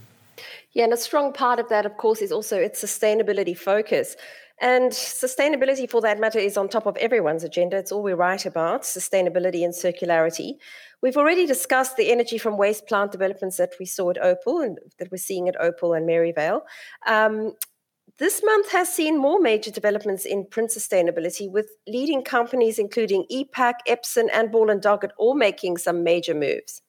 Yeah, 0.73 0.85
and 0.85 0.93
a 0.93 0.97
strong 0.97 1.33
part 1.33 1.59
of 1.59 1.69
that, 1.69 1.87
of 1.87 1.97
course, 1.97 2.21
is 2.21 2.33
also 2.33 2.59
its 2.59 2.83
sustainability 2.83 3.57
focus. 3.57 4.17
And 4.65 4.93
sustainability, 4.93 5.89
for 5.89 6.01
that 6.01 6.19
matter, 6.19 6.39
is 6.39 6.57
on 6.57 6.71
top 6.71 6.87
of 6.87 6.97
everyone's 6.97 7.45
agenda. 7.45 7.77
It's 7.77 7.93
all 7.93 8.03
we 8.03 8.15
write 8.15 8.47
about 8.47 8.85
sustainability 8.85 9.63
and 9.63 9.75
circularity. 9.75 10.55
We've 11.03 11.19
already 11.19 11.45
discussed 11.45 11.99
the 11.99 12.11
energy 12.11 12.39
from 12.39 12.57
waste 12.57 12.87
plant 12.87 13.13
developments 13.13 13.59
that 13.59 13.75
we 13.79 13.85
saw 13.85 14.09
at 14.09 14.25
Opal 14.25 14.63
and 14.63 14.79
that 14.99 15.11
we're 15.11 15.19
seeing 15.19 15.51
at 15.51 15.61
Opal 15.61 15.93
and 15.93 16.07
Maryvale. 16.07 16.63
Um, 17.07 17.53
this 18.19 18.41
month 18.43 18.73
has 18.73 18.91
seen 18.91 19.19
more 19.19 19.39
major 19.39 19.71
developments 19.71 20.25
in 20.25 20.47
print 20.47 20.71
sustainability, 20.71 21.51
with 21.51 21.69
leading 21.87 22.23
companies 22.23 22.79
including 22.79 23.27
e-Pack, 23.29 23.87
Epson, 23.87 24.29
and 24.33 24.51
Ball 24.51 24.71
and 24.71 24.81
Doggett 24.81 25.11
all 25.19 25.35
making 25.35 25.77
some 25.77 26.03
major 26.03 26.33
moves. 26.33 26.81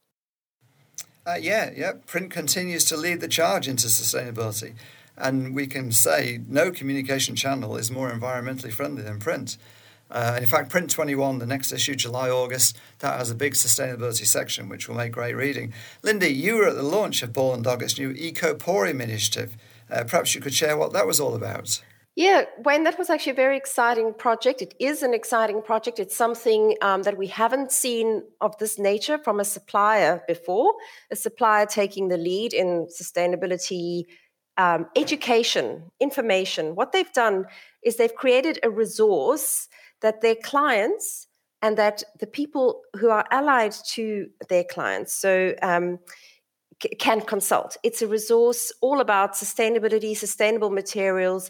Uh, 1.28 1.36
yeah, 1.38 1.72
yeah. 1.76 1.92
Print 2.06 2.32
continues 2.32 2.86
to 2.86 2.96
lead 2.96 3.20
the 3.20 3.28
charge 3.28 3.68
into 3.68 3.88
sustainability. 3.88 4.76
And 5.18 5.56
we 5.56 5.68
can 5.68 5.92
say 5.92 6.42
no 6.48 6.72
communication 6.72 7.36
channel 7.36 7.78
is 7.78 7.90
more 7.90 8.12
environmentally 8.12 8.72
friendly 8.72 9.02
than 9.02 9.20
print. 9.20 9.58
Uh, 10.12 10.34
and 10.36 10.44
in 10.44 10.50
fact, 10.50 10.70
Print 10.70 10.90
21, 10.90 11.40
the 11.40 11.46
next 11.46 11.72
issue, 11.72 11.96
July, 11.96 12.30
August, 12.30 12.78
that 13.00 13.18
has 13.18 13.32
a 13.32 13.36
big 13.36 13.54
sustainability 13.54 14.26
section, 14.26 14.70
which 14.70 14.88
will 14.88 14.96
make 14.96 15.12
great 15.12 15.36
reading. 15.36 15.74
Lindy, 16.04 16.28
you 16.30 16.58
were 16.58 16.68
at 16.68 16.76
the 16.76 16.84
launch 16.84 17.24
of 17.24 17.34
Ball 17.34 17.54
and 17.54 17.64
Doggett's 17.64 17.98
new 17.98 18.14
Ecoporium 18.14 19.02
initiative. 19.02 19.58
Uh, 19.90 20.04
perhaps 20.04 20.36
you 20.36 20.42
could 20.42 20.54
share 20.54 20.78
what 20.78 20.94
that 20.94 21.08
was 21.08 21.20
all 21.20 21.36
about. 21.36 21.82
Yeah, 22.16 22.46
Wayne, 22.64 22.86
that 22.86 22.98
was 22.98 23.10
actually 23.10 23.34
a 23.34 23.36
very 23.36 23.58
exciting 23.58 24.14
project. 24.14 24.62
It 24.62 24.74
is 24.80 25.04
an 25.04 25.14
exciting 25.14 25.62
project. 25.62 26.00
It's 26.00 26.16
something 26.16 26.78
um, 26.82 27.04
that 27.04 27.18
we 27.18 27.28
haven't 27.28 27.74
seen 27.74 28.24
of 28.40 28.58
this 28.58 28.80
nature 28.80 29.18
from 29.18 29.42
a 29.42 29.44
supplier 29.44 30.24
before, 30.26 30.76
a 31.12 31.18
supplier 31.18 31.66
taking 31.66 32.08
the 32.08 32.16
lead 32.16 32.54
in 32.54 32.88
sustainability 32.88 34.06
um, 34.58 34.88
education, 34.96 35.92
information. 36.00 36.76
What 36.76 36.92
they've 36.92 37.12
done 37.14 37.46
is 37.84 37.96
they've 37.96 38.16
created 38.16 38.60
a 38.64 38.70
resource 38.70 39.68
that 40.02 40.22
their 40.22 40.36
clients 40.36 41.28
and 41.62 41.78
that 41.78 42.04
the 42.20 42.28
people 42.28 42.82
who 42.98 43.10
are 43.10 43.26
allied 43.32 43.74
to 43.88 44.30
their 44.50 44.64
clients, 44.64 45.14
so 45.14 45.56
um, 45.62 46.00
c- 46.82 46.90
can 47.00 47.22
consult. 47.22 47.78
It's 47.84 48.02
a 48.02 48.08
resource 48.08 48.72
all 48.82 49.00
about 49.00 49.34
sustainability, 49.34 50.16
sustainable 50.16 50.70
materials, 50.70 51.50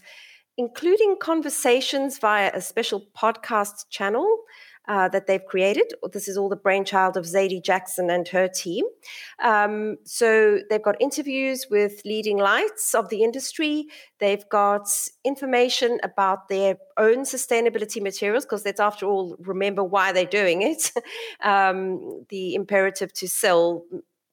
including 0.57 1.17
conversations 1.19 2.17
via 2.17 2.51
a 2.53 2.61
special 2.61 3.05
podcast 3.17 3.89
channel 3.89 4.43
uh, 4.87 5.07
that 5.09 5.27
they've 5.27 5.45
created. 5.45 5.93
This 6.11 6.27
is 6.27 6.37
all 6.37 6.49
the 6.49 6.55
brainchild 6.55 7.17
of 7.17 7.25
Zadie 7.25 7.63
Jackson 7.63 8.09
and 8.09 8.27
her 8.29 8.47
team. 8.47 8.85
Um, 9.43 9.97
so 10.03 10.59
they've 10.69 10.81
got 10.81 10.95
interviews 11.01 11.67
with 11.69 12.01
leading 12.05 12.37
lights 12.37 12.93
of 12.93 13.09
the 13.09 13.23
industry. 13.23 13.87
They've 14.19 14.47
got 14.49 14.87
information 15.23 15.99
about 16.03 16.47
their 16.49 16.77
own 16.97 17.19
sustainability 17.23 18.01
materials, 18.01 18.45
because 18.45 18.65
let's, 18.65 18.79
after 18.79 19.05
all, 19.05 19.35
remember 19.39 19.83
why 19.83 20.11
they're 20.11 20.25
doing 20.25 20.61
it. 20.61 20.91
um, 21.43 22.25
the 22.29 22.55
imperative 22.55 23.13
to 23.13 23.27
sell 23.27 23.85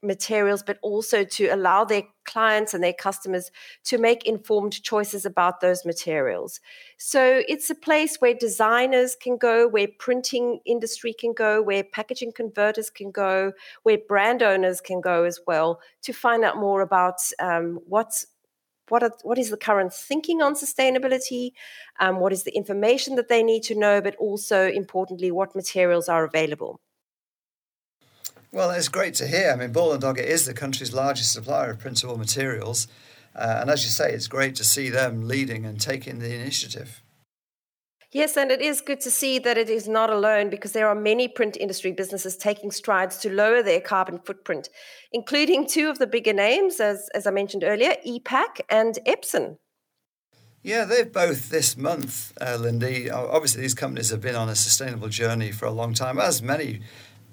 materials, 0.03 0.63
but 0.63 0.79
also 0.83 1.25
to 1.25 1.47
allow 1.47 1.85
their 1.85 2.03
clients 2.25 2.75
and 2.75 2.83
their 2.83 2.93
customers 2.93 3.51
to 3.85 3.99
make 3.99 4.27
informed 4.27 4.83
choices 4.83 5.25
about 5.25 5.61
those 5.61 5.85
materials. 5.85 6.61
So 6.99 7.43
it's 7.49 7.71
a 7.71 7.75
place 7.75 8.17
where 8.17 8.35
designers 8.35 9.17
can 9.17 9.37
go, 9.37 9.69
where 9.69 9.89
printing 9.99 10.61
industry 10.65 11.13
can 11.13 11.33
go, 11.33 11.63
where 11.63 11.85
packaging 11.85 12.33
converters 12.33 12.91
can 12.91 13.11
go, 13.11 13.53
where 13.83 13.99
brand 14.09 14.43
owners 14.43 14.81
can 14.81 15.01
go 15.01 15.25
as 15.25 15.41
well 15.47 15.81
to 16.03 16.13
find 16.13 16.45
out 16.45 16.59
more 16.59 16.81
about 16.81 17.21
um, 17.39 17.81
what's 17.87 18.27
what, 18.89 19.03
are, 19.03 19.13
what 19.23 19.39
is 19.39 19.49
the 19.49 19.57
current 19.57 19.93
thinking 19.95 20.43
on 20.43 20.55
sustainability? 20.55 21.53
Um, 21.99 22.21
what 22.21 22.33
is 22.33 22.43
the 22.43 22.55
information 22.55 23.15
that 23.15 23.29
they 23.29 23.43
need 23.43 23.63
to 23.63 23.75
know? 23.75 24.03
But 24.03 24.17
also, 24.17 24.69
importantly, 24.69 25.31
what 25.31 25.55
materials 25.55 26.11
are 26.11 26.25
available. 26.25 26.79
Well, 28.53 28.71
it's 28.71 28.89
great 28.89 29.15
to 29.15 29.27
hear. 29.27 29.51
I 29.51 29.57
mean, 29.57 29.73
Ball 29.73 29.95
and 29.95 30.03
Doggett 30.03 30.27
is 30.27 30.45
the 30.45 30.53
country's 30.53 30.93
largest 30.93 31.33
supplier 31.33 31.71
of 31.71 31.79
printable 31.79 32.19
materials. 32.19 32.87
Uh, 33.35 33.59
and 33.63 33.71
as 33.71 33.83
you 33.83 33.91
say, 33.91 34.13
it's 34.13 34.29
great 34.29 34.55
to 34.57 34.65
see 34.65 34.91
them 34.91 35.27
leading 35.27 35.65
and 35.65 35.81
taking 35.81 36.19
the 36.19 36.35
initiative. 36.35 37.03
Yes, 38.13 38.37
and 38.37 38.51
it 38.51 38.61
is 38.61 38.83
good 38.83 39.01
to 39.01 39.11
see 39.11 39.39
that 39.39 39.57
it 39.57 39.71
is 39.71 39.89
not 39.89 40.11
alone 40.11 40.51
because 40.51 40.73
there 40.73 40.87
are 40.87 40.95
many 40.95 41.29
print 41.29 41.57
industry 41.57 41.93
businesses 41.93 42.37
taking 42.37 42.71
strides 42.71 43.17
to 43.21 43.31
lower 43.31 43.63
their 43.63 43.81
carbon 43.81 44.19
footprint, 44.19 44.69
including 45.13 45.67
two 45.67 45.89
of 45.89 45.99
the 45.99 46.07
bigger 46.07 46.35
names, 46.35 46.79
as, 46.79 47.09
as 47.15 47.27
I 47.27 47.31
mentioned 47.31 47.65
earlier, 47.65 47.95
e-Pack 48.05 48.61
and 48.69 48.99
Epson. 49.07 49.57
Yeah, 50.63 50.85
they've 50.85 51.11
both 51.11 51.49
this 51.49 51.75
month, 51.75 52.35
uh, 52.39 52.59
Lindy. 52.61 53.11
Obviously, 53.11 53.63
these 53.63 53.75
companies 53.75 54.11
have 54.11 54.21
been 54.21 54.37
on 54.37 54.51
a 54.51 54.55
sustainable 54.55 55.09
journey 55.09 55.51
for 55.51 55.65
a 55.65 55.73
long 55.73 55.95
time, 55.95 56.21
as 56.21 56.43
many 56.43 56.83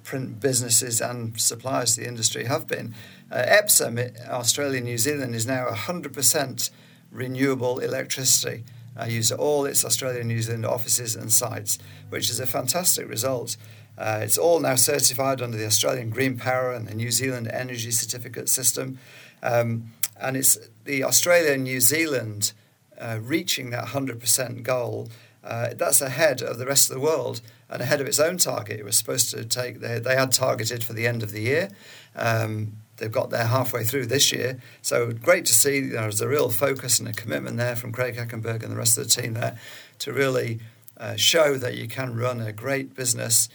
print 0.09 0.39
businesses 0.39 0.99
and 1.01 1.39
suppliers 1.39 1.93
to 1.93 2.01
the 2.01 2.07
industry 2.07 2.45
have 2.45 2.67
been. 2.67 2.95
Uh, 3.31 3.43
Epson, 3.47 4.27
Australia, 4.27 4.81
New 4.81 4.97
Zealand, 4.97 5.35
is 5.35 5.45
now 5.45 5.67
100% 5.67 6.71
renewable 7.11 7.77
electricity. 7.77 8.63
Uh, 8.99 9.05
used 9.05 9.31
at 9.31 9.37
all 9.37 9.65
its 9.65 9.85
Australia 9.85 10.23
New 10.23 10.41
Zealand 10.41 10.65
offices 10.65 11.15
and 11.15 11.31
sites, 11.31 11.77
which 12.09 12.31
is 12.31 12.39
a 12.39 12.47
fantastic 12.47 13.07
result. 13.07 13.55
Uh, 13.99 14.19
it's 14.23 14.37
all 14.37 14.59
now 14.59 14.73
certified 14.73 15.43
under 15.43 15.57
the 15.57 15.65
Australian 15.67 16.09
Green 16.09 16.37
Power 16.37 16.73
and 16.73 16.87
the 16.87 16.95
New 16.95 17.11
Zealand 17.11 17.47
Energy 17.47 17.91
Certificate 17.91 18.49
System. 18.49 18.97
Um, 19.43 19.93
and 20.19 20.35
it's 20.35 20.57
the 20.85 21.03
Australia 21.03 21.51
and 21.51 21.63
New 21.65 21.81
Zealand 21.81 22.53
uh, 22.99 23.19
reaching 23.21 23.69
that 23.69 23.89
100% 23.89 24.63
goal. 24.63 25.09
Uh, 25.43 25.69
that's 25.75 26.01
ahead 26.01 26.41
of 26.41 26.57
the 26.57 26.65
rest 26.65 26.89
of 26.89 26.95
the 26.95 27.01
world 27.01 27.41
and 27.69 27.81
ahead 27.81 28.01
of 28.01 28.07
its 28.07 28.19
own 28.19 28.37
target. 28.37 28.79
It 28.79 28.85
was 28.85 28.97
supposed 28.97 29.29
to 29.31 29.45
take, 29.45 29.79
they, 29.79 29.99
they 29.99 30.15
had 30.15 30.31
targeted 30.31 30.83
for 30.83 30.93
the 30.93 31.05
end 31.05 31.23
of 31.23 31.31
the 31.31 31.41
year. 31.41 31.69
Um, 32.15 32.73
they've 32.97 33.11
got 33.11 33.29
there 33.29 33.45
halfway 33.45 33.83
through 33.83 34.07
this 34.07 34.31
year. 34.31 34.59
So 34.81 35.11
great 35.11 35.45
to 35.45 35.53
see 35.53 35.81
there's 35.81 36.21
a 36.21 36.27
real 36.27 36.49
focus 36.49 36.99
and 36.99 37.07
a 37.07 37.13
commitment 37.13 37.57
there 37.57 37.75
from 37.75 37.91
Craig 37.91 38.15
Heckenberg 38.15 38.63
and 38.63 38.71
the 38.71 38.77
rest 38.77 38.97
of 38.97 39.03
the 39.05 39.21
team 39.21 39.33
there 39.33 39.57
to 39.99 40.11
really 40.11 40.59
uh, 40.97 41.15
show 41.15 41.57
that 41.57 41.75
you 41.75 41.87
can 41.87 42.15
run 42.15 42.41
a 42.41 42.51
great 42.51 42.95
business 42.95 43.49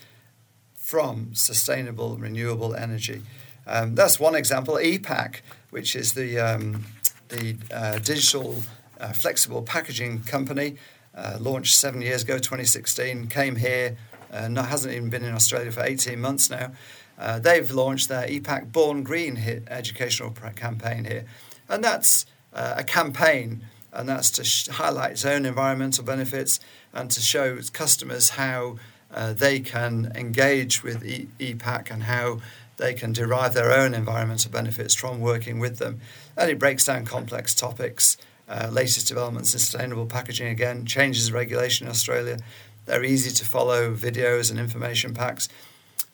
from 0.73 1.33
sustainable 1.33 2.17
renewable 2.17 2.75
energy. 2.75 3.21
Um, 3.67 3.95
that's 3.95 4.19
one 4.19 4.35
example. 4.35 4.79
e-Pack, 4.79 5.41
which 5.71 5.95
is 5.95 6.13
the 6.13 6.39
um, 6.39 6.85
the 7.29 7.57
uh, 7.73 7.97
digital 7.99 8.61
uh, 8.99 9.11
flexible 9.11 9.63
packaging 9.63 10.21
company 10.23 10.77
uh, 11.15 11.37
launched 11.39 11.75
seven 11.75 12.01
years 12.01 12.23
ago, 12.23 12.35
2016, 12.35 13.27
came 13.27 13.55
here, 13.55 13.97
uh, 14.31 14.47
not, 14.47 14.67
hasn't 14.67 14.93
even 14.93 15.09
been 15.09 15.23
in 15.23 15.33
Australia 15.33 15.71
for 15.71 15.81
18 15.83 16.19
months 16.19 16.49
now. 16.49 16.71
Uh, 17.17 17.39
they've 17.39 17.71
launched 17.71 18.09
their 18.09 18.29
e-Pack 18.29 18.71
Born 18.71 19.03
Green 19.03 19.37
educational 19.67 20.31
campaign 20.31 21.05
here. 21.05 21.25
And 21.69 21.83
that's 21.83 22.25
uh, 22.53 22.75
a 22.77 22.83
campaign, 22.83 23.65
and 23.93 24.09
that's 24.09 24.29
to 24.31 24.43
sh- 24.43 24.67
highlight 24.67 25.11
its 25.11 25.25
own 25.25 25.45
environmental 25.45 26.03
benefits 26.03 26.59
and 26.93 27.09
to 27.11 27.21
show 27.21 27.57
customers 27.71 28.31
how 28.31 28.75
uh, 29.13 29.33
they 29.33 29.59
can 29.61 30.11
engage 30.15 30.83
with 30.83 31.05
e- 31.05 31.29
e-Pack 31.39 31.89
and 31.89 32.03
how 32.03 32.39
they 32.77 32.93
can 32.93 33.13
derive 33.13 33.53
their 33.53 33.71
own 33.71 33.93
environmental 33.93 34.51
benefits 34.51 34.93
from 34.93 35.21
working 35.21 35.59
with 35.59 35.77
them. 35.77 36.01
And 36.35 36.51
it 36.51 36.59
breaks 36.59 36.85
down 36.85 37.05
complex 37.05 37.55
topics 37.55 38.17
uh, 38.47 38.69
latest 38.71 39.07
developments 39.07 39.53
in 39.53 39.59
sustainable 39.59 40.05
packaging 40.05 40.47
again, 40.47 40.85
changes 40.85 41.31
regulation 41.31 41.87
in 41.87 41.91
Australia. 41.91 42.37
They're 42.85 43.03
easy 43.03 43.31
to 43.31 43.45
follow 43.45 43.93
videos 43.93 44.51
and 44.51 44.59
information 44.59 45.13
packs 45.13 45.49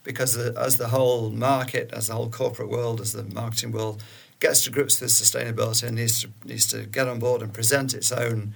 because 0.04 0.34
the, 0.34 0.58
as 0.60 0.78
the 0.78 0.90
whole 0.90 1.30
market, 1.30 1.92
as 1.94 2.08
the 2.08 2.14
whole 2.14 2.30
corporate 2.30 2.70
world, 2.70 3.02
as 3.02 3.14
the 3.14 3.24
marketing 3.24 3.72
world 3.72 4.04
gets 4.40 4.64
to 4.64 4.72
grips 4.72 5.00
with 5.00 5.12
sustainability 5.12 5.84
and 5.84 5.98
needs 5.98 6.22
to, 6.22 6.30
needs 6.46 6.66
to 6.68 6.84
get 6.84 7.08
on 7.08 7.20
board 7.20 7.42
and 7.42 7.54
present 7.54 7.94
its 7.94 8.12
own 8.12 8.54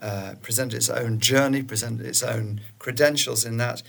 uh, 0.00 0.34
present 0.42 0.72
its 0.72 0.88
own 0.88 1.18
journey, 1.18 1.60
present 1.60 2.00
its 2.00 2.22
own 2.22 2.60
credentials 2.78 3.44
in 3.44 3.56
that. 3.56 3.82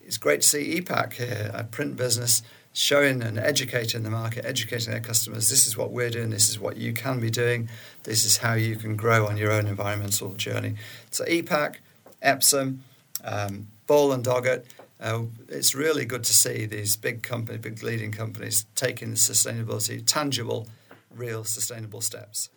It's 0.00 0.18
great 0.18 0.42
to 0.42 0.48
see 0.48 0.76
e-Pack 0.76 1.14
here, 1.14 1.52
a 1.54 1.62
print 1.62 1.96
business, 1.96 2.42
showing 2.74 3.22
and 3.22 3.38
educating 3.38 4.02
the 4.02 4.10
market, 4.10 4.44
educating 4.44 4.90
their 4.90 5.00
customers. 5.00 5.48
This 5.48 5.66
is 5.66 5.76
what 5.76 5.92
we're 5.92 6.10
doing. 6.10 6.30
This 6.30 6.50
is 6.50 6.58
what 6.58 6.76
you 6.76 6.92
can 6.92 7.20
be 7.20 7.30
doing. 7.30 7.68
This 8.02 8.24
is 8.24 8.36
how 8.38 8.54
you 8.54 8.74
can 8.76 8.96
grow 8.96 9.26
on 9.26 9.36
your 9.36 9.52
own 9.52 9.68
environmental 9.68 10.34
journey. 10.34 10.74
So 11.10 11.24
e-Pack, 11.26 11.80
Epson, 12.22 12.78
um, 13.22 13.68
Ball 13.86 14.12
and 14.12 14.24
Doggett. 14.24 14.64
Uh, 15.00 15.22
it's 15.48 15.74
really 15.74 16.04
good 16.04 16.24
to 16.24 16.34
see 16.34 16.66
these 16.66 16.96
big 16.96 17.22
company, 17.22 17.58
big 17.58 17.80
leading 17.82 18.10
companies 18.10 18.66
taking 18.74 19.10
the 19.10 19.16
sustainability, 19.16 20.02
tangible, 20.04 20.68
real 21.14 21.44
sustainable 21.44 22.00
steps. 22.00 22.50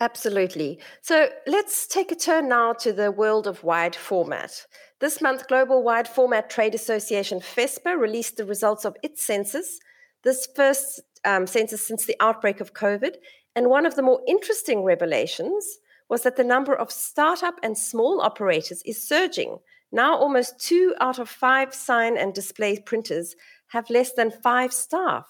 Absolutely. 0.00 0.80
So 1.00 1.28
let's 1.46 1.86
take 1.86 2.12
a 2.12 2.16
turn 2.16 2.48
now 2.48 2.72
to 2.74 2.92
the 2.92 3.10
world 3.10 3.46
of 3.46 3.62
wide 3.62 3.96
format. 3.96 4.66
This 5.02 5.20
month, 5.20 5.48
Global 5.48 5.82
Wide 5.82 6.06
Format 6.06 6.48
Trade 6.48 6.76
Association 6.76 7.40
FESPA 7.40 7.98
released 7.98 8.36
the 8.36 8.46
results 8.46 8.84
of 8.84 8.96
its 9.02 9.26
census, 9.26 9.80
this 10.22 10.46
first 10.54 11.00
um, 11.24 11.44
census 11.48 11.84
since 11.84 12.06
the 12.06 12.14
outbreak 12.20 12.60
of 12.60 12.72
COVID. 12.72 13.16
And 13.56 13.68
one 13.68 13.84
of 13.84 13.96
the 13.96 14.02
more 14.02 14.20
interesting 14.28 14.84
revelations 14.84 15.80
was 16.08 16.22
that 16.22 16.36
the 16.36 16.44
number 16.44 16.72
of 16.72 16.92
startup 16.92 17.56
and 17.64 17.76
small 17.76 18.20
operators 18.20 18.80
is 18.86 19.02
surging. 19.02 19.58
Now, 19.90 20.16
almost 20.16 20.60
two 20.60 20.94
out 21.00 21.18
of 21.18 21.28
five 21.28 21.74
sign 21.74 22.16
and 22.16 22.32
display 22.32 22.78
printers 22.78 23.34
have 23.70 23.90
less 23.90 24.12
than 24.12 24.30
five 24.30 24.72
staff. 24.72 25.26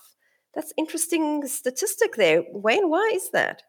That's 0.54 0.74
interesting 0.76 1.46
statistic 1.46 2.16
there. 2.16 2.42
Wayne, 2.52 2.90
why 2.90 3.10
is 3.14 3.30
that? 3.30 3.62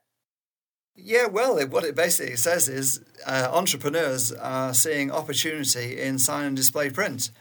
Yeah, 0.96 1.26
well, 1.26 1.58
it, 1.58 1.70
what 1.70 1.84
it 1.84 1.96
basically 1.96 2.36
says 2.36 2.70
is 2.70 3.02
uh, 3.26 3.50
entrepreneurs 3.52 4.32
are 4.32 4.74
seeing 4.74 5.12
opportunity 5.12 6.00
in 6.00 6.20
sign 6.20 6.46
and 6.46 6.56
display 6.56 6.90
print 6.92 7.32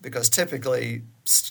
because 0.00 0.28
typically 0.28 1.02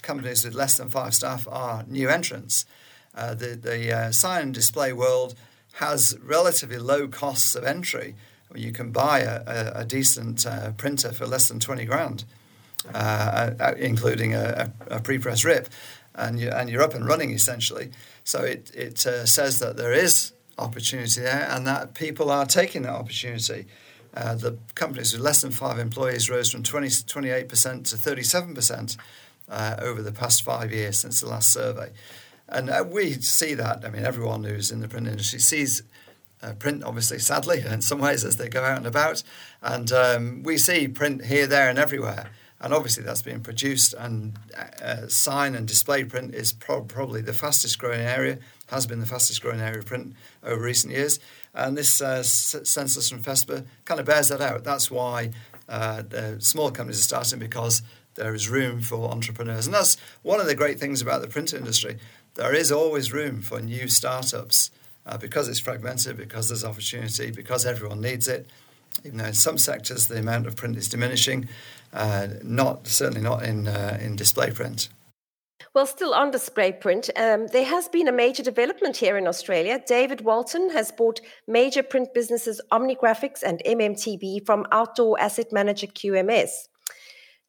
companies 0.01 0.45
with 0.45 0.53
less 0.53 0.77
than 0.77 0.89
five 0.89 1.13
staff 1.13 1.47
are 1.49 1.83
new 1.87 2.09
entrants. 2.09 2.65
Uh, 3.13 3.33
the 3.33 3.55
the 3.55 3.93
uh, 3.93 4.11
sign 4.11 4.43
and 4.43 4.53
display 4.53 4.93
world 4.93 5.35
has 5.73 6.17
relatively 6.21 6.77
low 6.77 7.07
costs 7.07 7.55
of 7.55 7.63
entry. 7.63 8.15
I 8.49 8.53
mean, 8.53 8.63
you 8.63 8.71
can 8.71 8.91
buy 8.91 9.19
a, 9.19 9.41
a, 9.45 9.71
a 9.81 9.85
decent 9.85 10.45
uh, 10.45 10.71
printer 10.71 11.11
for 11.11 11.25
less 11.25 11.47
than 11.47 11.59
20 11.59 11.85
grand, 11.85 12.25
uh, 12.93 13.51
uh 13.59 13.73
including 13.77 14.33
a, 14.33 14.73
a 14.87 14.99
pre-press 14.99 15.45
rip, 15.45 15.69
and, 16.15 16.39
you, 16.39 16.49
and 16.49 16.69
you're 16.69 16.81
up 16.81 16.93
and 16.93 17.05
running 17.05 17.31
essentially. 17.31 17.91
So 18.23 18.43
it, 18.43 18.71
it 18.73 18.99
says 18.99 19.59
that 19.59 19.77
there 19.77 19.93
is 19.93 20.33
opportunity 20.61 21.21
there 21.21 21.47
and 21.49 21.65
that 21.67 21.93
people 21.93 22.31
are 22.31 22.45
taking 22.45 22.83
that 22.83 22.93
opportunity. 22.93 23.65
Uh, 24.13 24.35
the 24.35 24.57
companies 24.75 25.13
with 25.13 25.21
less 25.21 25.41
than 25.41 25.51
five 25.51 25.79
employees 25.79 26.29
rose 26.29 26.51
from 26.51 26.63
20, 26.63 26.87
28% 26.87 27.47
to 27.89 27.95
37% 27.95 28.97
uh, 29.49 29.75
over 29.79 30.01
the 30.01 30.11
past 30.11 30.43
five 30.43 30.71
years 30.71 30.97
since 30.97 31.21
the 31.21 31.27
last 31.27 31.51
survey. 31.51 31.91
And 32.49 32.69
uh, 32.69 32.83
we 32.87 33.13
see 33.13 33.53
that. 33.53 33.85
I 33.85 33.89
mean, 33.89 34.05
everyone 34.05 34.43
who's 34.43 34.71
in 34.71 34.81
the 34.81 34.87
print 34.87 35.07
industry 35.07 35.39
sees 35.39 35.83
uh, 36.43 36.53
print, 36.53 36.83
obviously, 36.83 37.19
sadly, 37.19 37.61
in 37.65 37.81
some 37.81 37.99
ways, 37.99 38.25
as 38.25 38.37
they 38.37 38.49
go 38.49 38.63
out 38.63 38.77
and 38.77 38.87
about. 38.87 39.23
And 39.61 39.91
um, 39.91 40.43
we 40.43 40.57
see 40.57 40.87
print 40.87 41.25
here, 41.25 41.47
there, 41.47 41.69
and 41.69 41.79
everywhere. 41.79 42.29
And 42.59 42.73
obviously, 42.73 43.03
that's 43.03 43.21
being 43.21 43.41
produced. 43.41 43.93
And 43.97 44.37
uh, 44.81 45.07
sign 45.07 45.55
and 45.55 45.67
display 45.67 46.03
print 46.03 46.35
is 46.35 46.53
pro- 46.53 46.83
probably 46.83 47.21
the 47.21 47.33
fastest 47.33 47.79
growing 47.79 48.01
area, 48.01 48.39
has 48.71 48.87
been 48.87 48.99
the 48.99 49.05
fastest 49.05 49.41
growing 49.41 49.59
area 49.59 49.79
of 49.79 49.85
print 49.85 50.15
over 50.43 50.61
recent 50.61 50.91
years. 50.91 51.19
And 51.53 51.77
this 51.77 52.01
uh, 52.01 52.23
census 52.23 53.09
from 53.09 53.21
FESPA 53.21 53.65
kind 53.85 53.99
of 53.99 54.05
bears 54.05 54.29
that 54.29 54.41
out. 54.41 54.63
That's 54.63 54.89
why 54.89 55.31
uh, 55.69 56.01
the 56.01 56.37
small 56.39 56.71
companies 56.71 56.99
are 56.99 57.03
starting 57.03 57.39
because 57.39 57.83
there 58.15 58.33
is 58.33 58.49
room 58.49 58.81
for 58.81 59.09
entrepreneurs. 59.11 59.67
And 59.67 59.73
that's 59.73 59.97
one 60.23 60.39
of 60.39 60.47
the 60.47 60.55
great 60.55 60.79
things 60.79 61.01
about 61.01 61.21
the 61.21 61.27
print 61.27 61.53
industry. 61.53 61.97
There 62.35 62.55
is 62.55 62.71
always 62.71 63.11
room 63.11 63.41
for 63.41 63.59
new 63.61 63.87
startups 63.87 64.71
uh, 65.05 65.17
because 65.17 65.49
it's 65.49 65.59
fragmented, 65.59 66.17
because 66.17 66.47
there's 66.47 66.63
opportunity, 66.63 67.31
because 67.31 67.65
everyone 67.65 68.01
needs 68.01 68.27
it. 68.27 68.47
Even 69.03 69.17
though 69.17 69.25
in 69.25 69.33
some 69.33 69.57
sectors 69.57 70.07
the 70.07 70.19
amount 70.19 70.47
of 70.47 70.55
print 70.55 70.77
is 70.77 70.87
diminishing, 70.89 71.47
uh, 71.93 72.27
not 72.43 72.87
certainly 72.87 73.21
not 73.21 73.43
in 73.43 73.67
uh, 73.67 73.97
in 74.01 74.15
display 74.15 74.51
print. 74.51 74.89
Well, 75.73 75.85
still 75.85 76.13
on 76.13 76.31
display 76.31 76.71
print, 76.71 77.09
um, 77.15 77.47
there 77.47 77.65
has 77.65 77.87
been 77.87 78.07
a 78.07 78.11
major 78.11 78.43
development 78.43 78.97
here 78.97 79.17
in 79.17 79.27
Australia. 79.27 79.81
David 79.85 80.21
Walton 80.21 80.69
has 80.71 80.91
bought 80.91 81.21
major 81.47 81.83
print 81.83 82.13
businesses 82.13 82.61
OmniGraphics 82.71 83.43
and 83.43 83.61
MMTB 83.65 84.45
from 84.45 84.65
outdoor 84.71 85.19
asset 85.19 85.51
manager 85.51 85.87
QMS. 85.87 86.49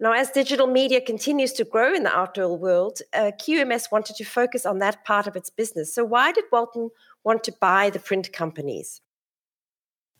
Now, 0.00 0.12
as 0.12 0.30
digital 0.30 0.66
media 0.66 1.00
continues 1.00 1.52
to 1.52 1.64
grow 1.64 1.94
in 1.94 2.02
the 2.02 2.12
outdoor 2.12 2.58
world, 2.58 2.98
uh, 3.12 3.30
QMS 3.40 3.92
wanted 3.92 4.16
to 4.16 4.24
focus 4.24 4.66
on 4.66 4.78
that 4.80 5.04
part 5.04 5.28
of 5.28 5.36
its 5.36 5.48
business. 5.48 5.94
So, 5.94 6.04
why 6.04 6.32
did 6.32 6.44
Walton 6.50 6.90
want 7.22 7.44
to 7.44 7.52
buy 7.60 7.88
the 7.88 8.00
print 8.00 8.32
companies? 8.32 9.00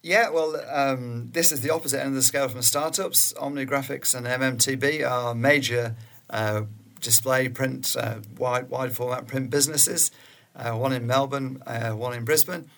Yeah, 0.03 0.31
well, 0.31 0.61
um, 0.69 1.31
this 1.33 1.53
is 1.53 1.61
the 1.61 1.71
opposite 1.71 2.01
end 2.01 2.11
of 2.11 2.15
the 2.15 2.23
scale 2.23 2.49
from 2.49 2.63
startups. 2.63 3.33
OmniGraphics 3.35 4.15
and 4.15 4.27
MMTB 4.27 5.09
are 5.09 5.35
major 5.35 5.97
uh, 6.31 6.63
display 7.03 7.49
print, 7.49 7.95
uh, 7.99 8.21
wide, 8.39 8.71
wide 8.71 8.95
format 8.95 9.27
print 9.27 9.51
businesses, 9.51 10.11
uh, 10.57 10.73
one 10.73 10.93
in 10.93 11.07
Melbourne, 11.07 11.63
uh, 11.67 11.91
one 11.91 12.15
in 12.15 12.25
Brisbane. 12.25 12.71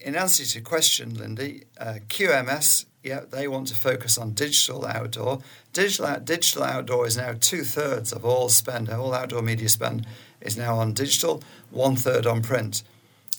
In 0.00 0.16
answer 0.16 0.44
to 0.44 0.58
your 0.58 0.64
question, 0.64 1.14
Lindy, 1.14 1.64
uh, 1.78 1.98
QMS, 2.08 2.86
yeah, 3.02 3.20
they 3.28 3.48
want 3.48 3.68
to 3.68 3.74
focus 3.74 4.16
on 4.16 4.32
digital 4.32 4.86
outdoor. 4.86 5.40
Digital, 5.72 6.18
digital 6.20 6.62
outdoor 6.62 7.06
is 7.06 7.16
now 7.16 7.34
two 7.38 7.62
thirds 7.62 8.12
of 8.12 8.24
all 8.24 8.48
spend, 8.48 8.88
all 8.88 9.12
outdoor 9.12 9.42
media 9.42 9.68
spend 9.68 10.06
is 10.40 10.56
now 10.56 10.76
on 10.76 10.92
digital, 10.92 11.42
one 11.70 11.96
third 11.96 12.26
on 12.26 12.42
print. 12.42 12.82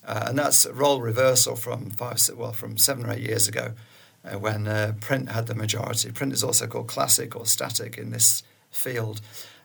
Uh, 0.05 0.25
and 0.27 0.37
that's 0.37 0.65
a 0.65 0.73
role 0.73 1.01
reversal 1.01 1.55
from 1.55 1.89
five, 1.89 2.19
well, 2.35 2.51
from 2.51 2.77
seven 2.77 3.05
or 3.05 3.13
eight 3.13 3.21
years 3.21 3.47
ago, 3.47 3.71
uh, 4.25 4.37
when 4.37 4.67
uh, 4.67 4.93
print 4.99 5.31
had 5.31 5.47
the 5.47 5.55
majority. 5.55 6.11
Print 6.11 6.33
is 6.33 6.43
also 6.43 6.67
called 6.67 6.87
classic 6.87 7.35
or 7.35 7.45
static 7.45 7.97
in 7.97 8.11
this 8.11 8.43
field. 8.69 9.21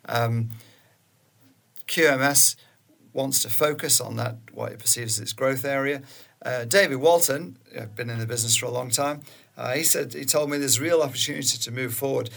Um, 0.08 0.50
QMS 1.86 2.56
wants 3.12 3.42
to 3.42 3.48
focus 3.48 4.00
on 4.00 4.16
that, 4.16 4.36
what 4.52 4.72
it 4.72 4.78
perceives 4.78 5.18
as 5.18 5.20
its 5.20 5.32
growth 5.32 5.64
area. 5.64 6.02
Uh, 6.44 6.64
David 6.64 6.96
Walton, 6.96 7.58
I've 7.78 7.96
been 7.96 8.10
in 8.10 8.18
the 8.18 8.26
business 8.26 8.56
for 8.56 8.66
a 8.66 8.70
long 8.70 8.90
time, 8.90 9.22
uh, 9.56 9.72
he 9.74 9.82
said 9.82 10.14
he 10.14 10.24
told 10.24 10.50
me 10.50 10.58
there's 10.58 10.78
real 10.78 11.02
opportunity 11.02 11.58
to 11.58 11.70
move 11.72 11.94
forward. 11.94 12.30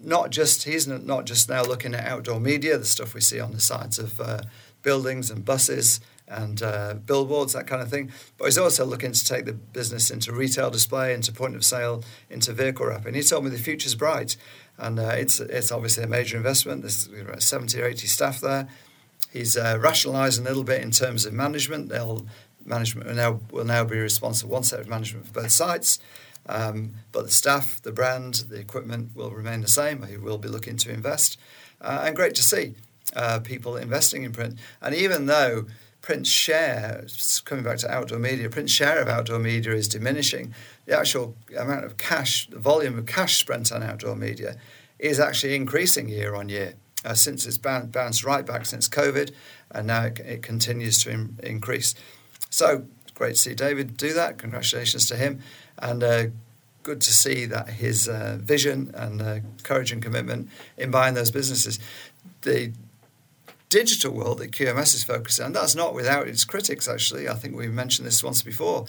Not 0.00 0.30
just 0.30 0.64
he's 0.64 0.86
not 0.86 1.26
just 1.26 1.48
now 1.48 1.62
looking 1.62 1.94
at 1.94 2.06
outdoor 2.06 2.40
media, 2.40 2.78
the 2.78 2.84
stuff 2.84 3.12
we 3.12 3.20
see 3.20 3.40
on 3.40 3.52
the 3.52 3.60
sides 3.60 3.98
of 3.98 4.20
uh, 4.20 4.42
buildings 4.82 5.30
and 5.30 5.44
buses 5.44 6.00
and 6.30 6.62
uh, 6.62 6.94
billboards, 6.94 7.52
that 7.52 7.66
kind 7.66 7.82
of 7.82 7.90
thing. 7.90 8.10
But 8.38 8.46
he's 8.46 8.58
also 8.58 8.86
looking 8.86 9.12
to 9.12 9.24
take 9.24 9.44
the 9.44 9.52
business 9.52 10.10
into 10.10 10.32
retail 10.32 10.70
display, 10.70 11.12
into 11.12 11.32
point 11.32 11.56
of 11.56 11.64
sale, 11.64 12.04
into 12.30 12.52
vehicle 12.52 12.86
wrapping. 12.86 13.14
He 13.14 13.22
told 13.22 13.44
me 13.44 13.50
the 13.50 13.58
future's 13.58 13.94
bright, 13.94 14.36
and 14.78 14.98
uh, 14.98 15.14
it's 15.14 15.40
it's 15.40 15.72
obviously 15.72 16.04
a 16.04 16.06
major 16.06 16.36
investment. 16.36 16.82
There's 16.82 17.08
about 17.08 17.42
70 17.42 17.80
or 17.80 17.86
80 17.86 18.06
staff 18.06 18.40
there. 18.40 18.68
He's 19.32 19.56
uh, 19.56 19.78
rationalising 19.80 20.44
a 20.46 20.48
little 20.48 20.64
bit 20.64 20.82
in 20.82 20.92
terms 20.92 21.26
of 21.26 21.32
management. 21.32 21.88
They'll 21.88 22.26
management 22.64 23.08
will 23.08 23.14
now 23.14 23.40
will 23.50 23.64
now 23.64 23.84
be 23.84 23.98
responsible 23.98 24.52
one 24.52 24.62
set 24.62 24.80
of 24.80 24.88
management 24.88 25.26
for 25.26 25.32
both 25.32 25.50
sites. 25.50 25.98
Um, 26.48 26.94
but 27.12 27.24
the 27.24 27.30
staff, 27.30 27.82
the 27.82 27.92
brand, 27.92 28.46
the 28.48 28.56
equipment 28.56 29.10
will 29.14 29.30
remain 29.30 29.60
the 29.60 29.68
same. 29.68 30.02
He 30.04 30.16
will 30.16 30.38
be 30.38 30.48
looking 30.48 30.76
to 30.78 30.90
invest, 30.90 31.38
uh, 31.80 32.02
and 32.04 32.16
great 32.16 32.34
to 32.36 32.42
see 32.42 32.74
uh, 33.14 33.40
people 33.40 33.76
investing 33.76 34.22
in 34.22 34.32
print. 34.32 34.58
And 34.80 34.94
even 34.94 35.26
though 35.26 35.66
print's 36.00 36.30
share, 36.30 37.04
coming 37.44 37.64
back 37.64 37.78
to 37.78 37.90
outdoor 37.90 38.18
media, 38.18 38.48
print's 38.48 38.72
share 38.72 39.00
of 39.00 39.08
outdoor 39.08 39.38
media 39.38 39.72
is 39.72 39.88
diminishing. 39.88 40.54
The 40.86 40.98
actual 40.98 41.36
amount 41.56 41.84
of 41.84 41.96
cash, 41.96 42.48
the 42.48 42.58
volume 42.58 42.98
of 42.98 43.06
cash 43.06 43.38
spent 43.38 43.70
on 43.70 43.82
outdoor 43.82 44.16
media 44.16 44.56
is 44.98 45.20
actually 45.20 45.54
increasing 45.54 46.08
year 46.08 46.34
on 46.34 46.48
year. 46.48 46.74
Uh, 47.02 47.14
since 47.14 47.46
it's 47.46 47.56
bounced 47.56 48.24
right 48.24 48.44
back 48.44 48.66
since 48.66 48.86
COVID, 48.86 49.32
and 49.70 49.86
now 49.86 50.04
it, 50.04 50.18
it 50.20 50.42
continues 50.42 51.02
to 51.02 51.10
in, 51.10 51.38
increase. 51.42 51.94
So 52.50 52.84
great 53.14 53.36
to 53.36 53.40
see 53.40 53.54
David 53.54 53.96
do 53.96 54.12
that. 54.12 54.36
Congratulations 54.36 55.06
to 55.08 55.16
him, 55.16 55.40
and 55.78 56.02
uh, 56.02 56.24
good 56.82 57.00
to 57.00 57.12
see 57.12 57.46
that 57.46 57.70
his 57.70 58.06
uh, 58.06 58.38
vision 58.40 58.90
and 58.94 59.22
uh, 59.22 59.38
courage 59.62 59.92
and 59.92 60.02
commitment 60.02 60.50
in 60.76 60.90
buying 60.90 61.14
those 61.14 61.30
businesses. 61.30 61.78
The 62.42 62.72
digital 63.70 64.12
world 64.12 64.38
that 64.38 64.50
QMS 64.50 64.94
is 64.94 65.04
focusing 65.04 65.46
on, 65.46 65.52
that's 65.52 65.74
not 65.74 65.94
without 65.94 66.28
its 66.28 66.44
critics, 66.44 66.88
actually. 66.88 67.28
I 67.28 67.34
think 67.34 67.56
we 67.56 67.68
mentioned 67.68 68.06
this 68.06 68.22
once 68.22 68.42
before. 68.42 68.84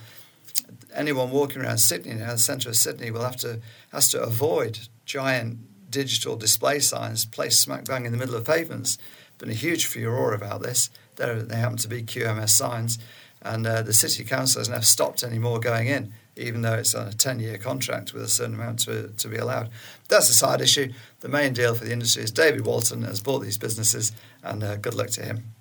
Anyone 0.93 1.31
walking 1.31 1.61
around 1.61 1.77
Sydney 1.77 2.15
now, 2.15 2.33
the 2.33 2.37
centre 2.37 2.67
of 2.67 2.75
Sydney, 2.75 3.11
will 3.11 3.23
have 3.23 3.37
to 3.37 3.61
has 3.93 4.09
to 4.09 4.21
avoid 4.21 4.79
giant 5.05 5.59
digital 5.89 6.35
display 6.35 6.79
signs 6.79 7.25
placed 7.25 7.61
smack 7.61 7.85
bang 7.85 8.05
in 8.05 8.11
the 8.11 8.17
middle 8.17 8.35
of 8.35 8.43
pavements. 8.43 8.97
Been 9.37 9.49
a 9.49 9.53
huge 9.53 9.85
furore 9.85 10.33
about 10.33 10.61
this. 10.61 10.89
There, 11.15 11.41
they 11.41 11.55
happen 11.55 11.77
to 11.77 11.87
be 11.87 12.03
QMS 12.03 12.49
signs, 12.49 12.99
and 13.41 13.65
uh, 13.65 13.81
the 13.83 13.93
city 13.93 14.23
council 14.23 14.59
has 14.59 14.69
now 14.69 14.81
stopped 14.81 15.23
any 15.23 15.39
more 15.39 15.59
going 15.59 15.87
in 15.87 16.13
even 16.35 16.61
though 16.61 16.75
it's 16.75 16.95
on 16.95 17.07
a 17.07 17.13
10 17.13 17.39
year 17.39 17.57
contract 17.57 18.13
with 18.13 18.23
a 18.23 18.27
certain 18.27 18.55
amount 18.55 18.79
to, 18.79 19.09
to 19.09 19.27
be 19.27 19.37
allowed. 19.37 19.69
That's 20.09 20.29
a 20.29 20.33
side 20.33 20.61
issue. 20.61 20.91
The 21.19 21.29
main 21.29 21.53
deal 21.53 21.75
for 21.75 21.85
the 21.85 21.93
industry 21.93 22.23
is 22.23 22.31
David 22.31 22.65
Walton 22.65 23.03
has 23.03 23.21
bought 23.21 23.39
these 23.39 23.57
businesses, 23.57 24.11
and 24.43 24.63
uh, 24.63 24.77
good 24.77 24.93
luck 24.93 25.09
to 25.11 25.23
him. 25.23 25.53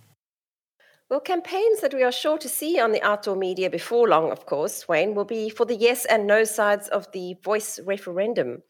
Well, 1.09 1.21
campaigns 1.21 1.81
that 1.81 1.93
we 1.93 2.05
are 2.05 2.13
sure 2.13 2.39
to 2.39 2.49
see 2.49 2.79
on 2.79 2.93
the 2.93 3.03
outdoor 3.03 3.35
media 3.35 3.69
before 3.69 4.09
long, 4.09 4.31
of 4.31 4.47
course, 4.47 4.87
Wayne, 4.87 5.17
will 5.17 5.25
be 5.25 5.51
for 5.51 5.65
the 5.65 5.75
yes 5.75 6.05
and 6.05 6.25
no 6.25 6.45
sides 6.45 6.87
of 6.87 7.11
the 7.11 7.35
voice 7.43 7.81
referendum. 7.85 8.63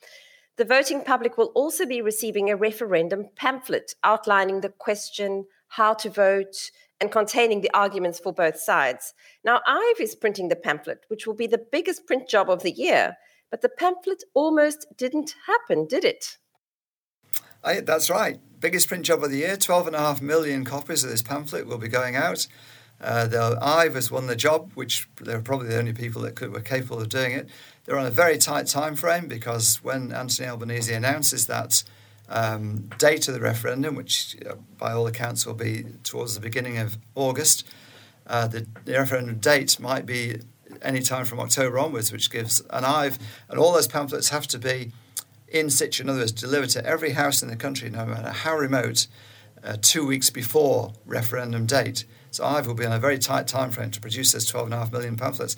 The 0.56 0.64
voting 0.64 1.02
public 1.02 1.36
will 1.36 1.52
also 1.54 1.84
be 1.84 2.00
receiving 2.00 2.48
a 2.48 2.56
referendum 2.56 3.28
pamphlet 3.36 3.94
outlining 4.04 4.62
the 4.62 4.70
question, 4.70 5.44
how 5.70 5.94
to 5.94 6.11
vote, 6.11 6.70
and 7.00 7.11
containing 7.11 7.62
the 7.62 7.70
arguments 7.72 8.20
for 8.20 8.33
both 8.33 8.59
sides. 8.59 9.14
Now, 9.44 9.61
IVE 9.66 10.00
is 10.00 10.14
printing 10.14 10.48
the 10.48 10.56
pamphlet, 10.56 11.00
which 11.09 11.26
will 11.26 11.35
be 11.35 11.46
the 11.46 11.64
biggest 11.72 12.06
print 12.06 12.28
job 12.28 12.50
of 12.50 12.62
the 12.62 12.72
year, 12.72 13.16
but 13.50 13.62
the 13.62 13.70
pamphlet 13.70 14.22
almost 14.35 14.87
didn't 14.96 15.35
happen, 15.46 15.87
did 15.87 16.04
it? 16.04 16.37
I, 17.64 17.80
that's 17.80 18.11
right. 18.11 18.40
Biggest 18.61 18.88
print 18.88 19.06
job 19.06 19.22
of 19.24 19.30
the 19.30 19.38
year. 19.38 19.56
12.5 19.56 20.20
million 20.20 20.64
copies 20.64 21.04
of 21.04 21.11
this 21.11 21.22
pamphlet 21.22 21.66
will 21.66 21.78
be 21.78 21.88
going 21.88 22.16
out. 22.16 22.46
Uh, 23.00 23.26
the 23.26 23.59
IVE 23.62 23.94
has 23.94 24.11
won 24.11 24.26
the 24.26 24.37
job, 24.37 24.72
which 24.74 25.09
they're 25.20 25.40
probably 25.40 25.68
the 25.68 25.78
only 25.78 25.92
people 25.92 26.20
that 26.22 26.35
could, 26.35 26.52
were 26.52 26.61
capable 26.61 27.00
of 27.00 27.09
doing 27.09 27.33
it. 27.33 27.48
They're 27.85 27.98
on 27.98 28.06
a 28.06 28.11
very 28.11 28.37
tight 28.37 28.66
time 28.66 28.94
frame 28.94 29.26
because 29.26 29.83
when 29.83 30.12
Anthony 30.12 30.48
Albanese 30.48 30.92
announces 30.92 31.46
that 31.46 31.83
um, 32.31 32.88
date 32.99 33.27
of 33.29 33.35
the 33.35 33.40
referendum, 33.40 33.97
which 33.97 34.37
uh, 34.49 34.55
by 34.79 34.93
all 34.93 35.07
accounts 35.07 35.45
will 35.45 35.55
be 35.55 35.85
towards 36.05 36.35
the 36.35 36.40
beginning 36.40 36.79
of 36.79 36.97
August. 37.14 37.66
Uh, 38.27 38.47
the, 38.47 38.66
the, 38.85 38.93
referendum 38.93 39.38
date 39.38 39.79
might 39.81 40.07
be 40.07 40.40
any 40.81 41.01
time 41.01 41.25
from 41.25 41.40
October 41.40 41.79
onwards, 41.79 42.12
which 42.12 42.31
gives 42.31 42.61
an 42.71 42.85
IVE, 42.85 43.19
and 43.49 43.59
all 43.59 43.73
those 43.73 43.88
pamphlets 43.88 44.29
have 44.29 44.47
to 44.47 44.59
be 44.59 44.93
in 45.49 45.69
situ, 45.69 46.05
in 46.05 46.09
other 46.09 46.21
words, 46.21 46.31
delivered 46.31 46.71
to 46.71 46.87
every 46.87 47.11
house 47.11 47.43
in 47.43 47.49
the 47.49 47.57
country, 47.57 47.90
no 47.90 48.07
matter 48.07 48.31
how 48.31 48.57
remote, 48.57 49.09
uh, 49.64 49.77
two 49.83 50.07
weeks 50.07 50.31
before 50.31 50.93
referendum 51.05 51.66
date. 51.66 52.05
So 52.31 52.45
IVE 52.45 52.69
will 52.69 52.75
be 52.75 52.87
on 52.87 52.93
a 52.93 53.01
very 53.01 53.19
tight 53.19 53.49
time 53.49 53.73
frame 53.73 53.90
to 53.90 54.01
produce 54.01 54.31
those 54.33 54.51
12.5 54.51 54.93
million 54.93 55.16
pamphlets. 55.16 55.57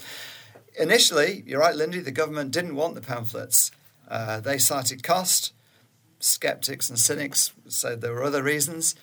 initially, 0.79 1.45
you're 1.47 1.61
right, 1.61 1.77
Lindy, 1.77 2.01
the 2.01 2.11
government 2.11 2.51
didn't 2.51 2.75
want 2.75 2.95
the 2.95 3.03
pamphlets. 3.03 3.71
Uh, 4.09 4.41
they 4.41 4.57
cited 4.57 5.03
cost. 5.03 5.53
Skeptics 6.23 6.89
and 6.89 6.97
cynics 6.97 7.53
said 7.67 8.01
there 8.01 8.13
were 8.13 8.23
other 8.23 8.45
reasons. 8.45 8.95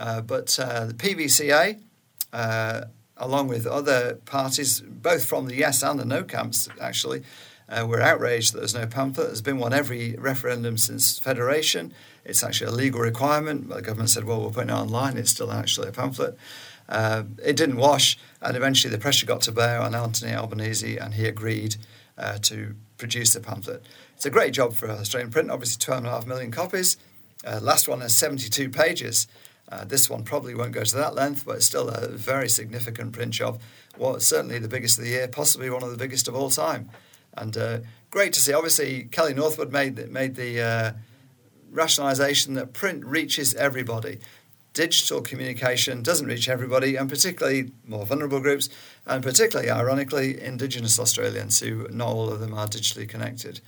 Uh, 0.00 0.22
but 0.22 0.58
uh, 0.58 0.86
the 0.86 0.94
PVCA, 0.94 1.78
uh, 2.32 2.84
along 3.18 3.48
with 3.48 3.66
other 3.66 4.14
parties, 4.24 4.80
both 4.80 5.26
from 5.26 5.46
the 5.46 5.54
yes 5.54 5.82
and 5.82 6.00
the 6.00 6.06
no 6.06 6.24
camps, 6.24 6.70
actually, 6.80 7.24
uh, 7.68 7.86
were 7.86 8.00
outraged 8.00 8.54
that 8.54 8.60
there's 8.60 8.74
no 8.74 8.86
pamphlet. 8.86 9.26
There's 9.26 9.42
been 9.42 9.58
one 9.58 9.74
every 9.74 10.14
referendum 10.16 10.78
since 10.78 11.18
federation. 11.18 11.92
It's 12.24 12.42
actually 12.42 12.68
a 12.68 12.74
legal 12.74 13.02
requirement. 13.02 13.68
The 13.68 13.82
government 13.82 14.08
said, 14.08 14.24
well, 14.24 14.40
we're 14.40 14.50
putting 14.50 14.70
it 14.70 14.74
online. 14.74 15.18
It's 15.18 15.30
still 15.30 15.52
actually 15.52 15.88
a 15.88 15.92
pamphlet. 15.92 16.38
Uh, 16.88 17.24
it 17.44 17.56
didn't 17.56 17.76
wash, 17.76 18.18
and 18.40 18.56
eventually 18.56 18.90
the 18.90 18.98
pressure 18.98 19.26
got 19.26 19.42
to 19.42 19.52
bear 19.52 19.78
on 19.78 19.94
Anthony 19.94 20.32
Albanese, 20.32 20.96
and 20.96 21.12
he 21.14 21.26
agreed 21.26 21.76
to 22.40 22.74
produce 23.02 23.32
the 23.32 23.40
pamphlet. 23.40 23.84
It's 24.14 24.24
a 24.24 24.30
great 24.30 24.52
job 24.52 24.74
for 24.74 24.88
Australian 24.88 25.32
print, 25.32 25.50
obviously 25.50 25.84
12.5 25.92 26.24
million 26.24 26.52
copies. 26.52 26.96
Uh, 27.44 27.58
last 27.60 27.88
one 27.88 28.00
has 28.00 28.14
72 28.14 28.70
pages. 28.70 29.26
Uh, 29.68 29.84
this 29.84 30.08
one 30.08 30.22
probably 30.22 30.54
won't 30.54 30.70
go 30.70 30.84
to 30.84 30.94
that 30.94 31.16
length, 31.16 31.44
but 31.44 31.56
it's 31.56 31.66
still 31.66 31.88
a 31.88 32.06
very 32.06 32.48
significant 32.48 33.10
print 33.12 33.32
job. 33.32 33.60
Well, 33.98 34.20
certainly 34.20 34.60
the 34.60 34.68
biggest 34.68 34.98
of 34.98 35.04
the 35.04 35.10
year, 35.10 35.26
possibly 35.26 35.68
one 35.68 35.82
of 35.82 35.90
the 35.90 35.96
biggest 35.96 36.28
of 36.28 36.36
all 36.36 36.48
time. 36.48 36.90
And 37.36 37.56
uh, 37.56 37.78
great 38.12 38.32
to 38.34 38.40
see. 38.40 38.52
Obviously, 38.52 39.08
Kellie 39.10 39.34
Northwood 39.34 39.72
made 39.72 40.08
made 40.08 40.36
the 40.36 40.60
uh, 40.60 40.92
rationalisation 41.74 42.54
that 42.54 42.72
print 42.72 43.04
reaches 43.04 43.52
everybody. 43.54 44.20
Digital 44.72 45.20
communication 45.20 46.02
doesn't 46.02 46.26
reach 46.26 46.48
everybody, 46.48 46.96
and 46.96 47.08
particularly 47.08 47.72
more 47.86 48.06
vulnerable 48.06 48.40
groups, 48.40 48.68
and 49.06 49.22
particularly, 49.22 49.70
ironically, 49.70 50.40
Indigenous 50.40 50.98
Australians, 50.98 51.60
who 51.60 51.86
not 51.90 52.08
all 52.08 52.30
of 52.30 52.40
them 52.40 52.54
are 52.54 52.66
digitally 52.66 53.08
connected. 53.08 53.60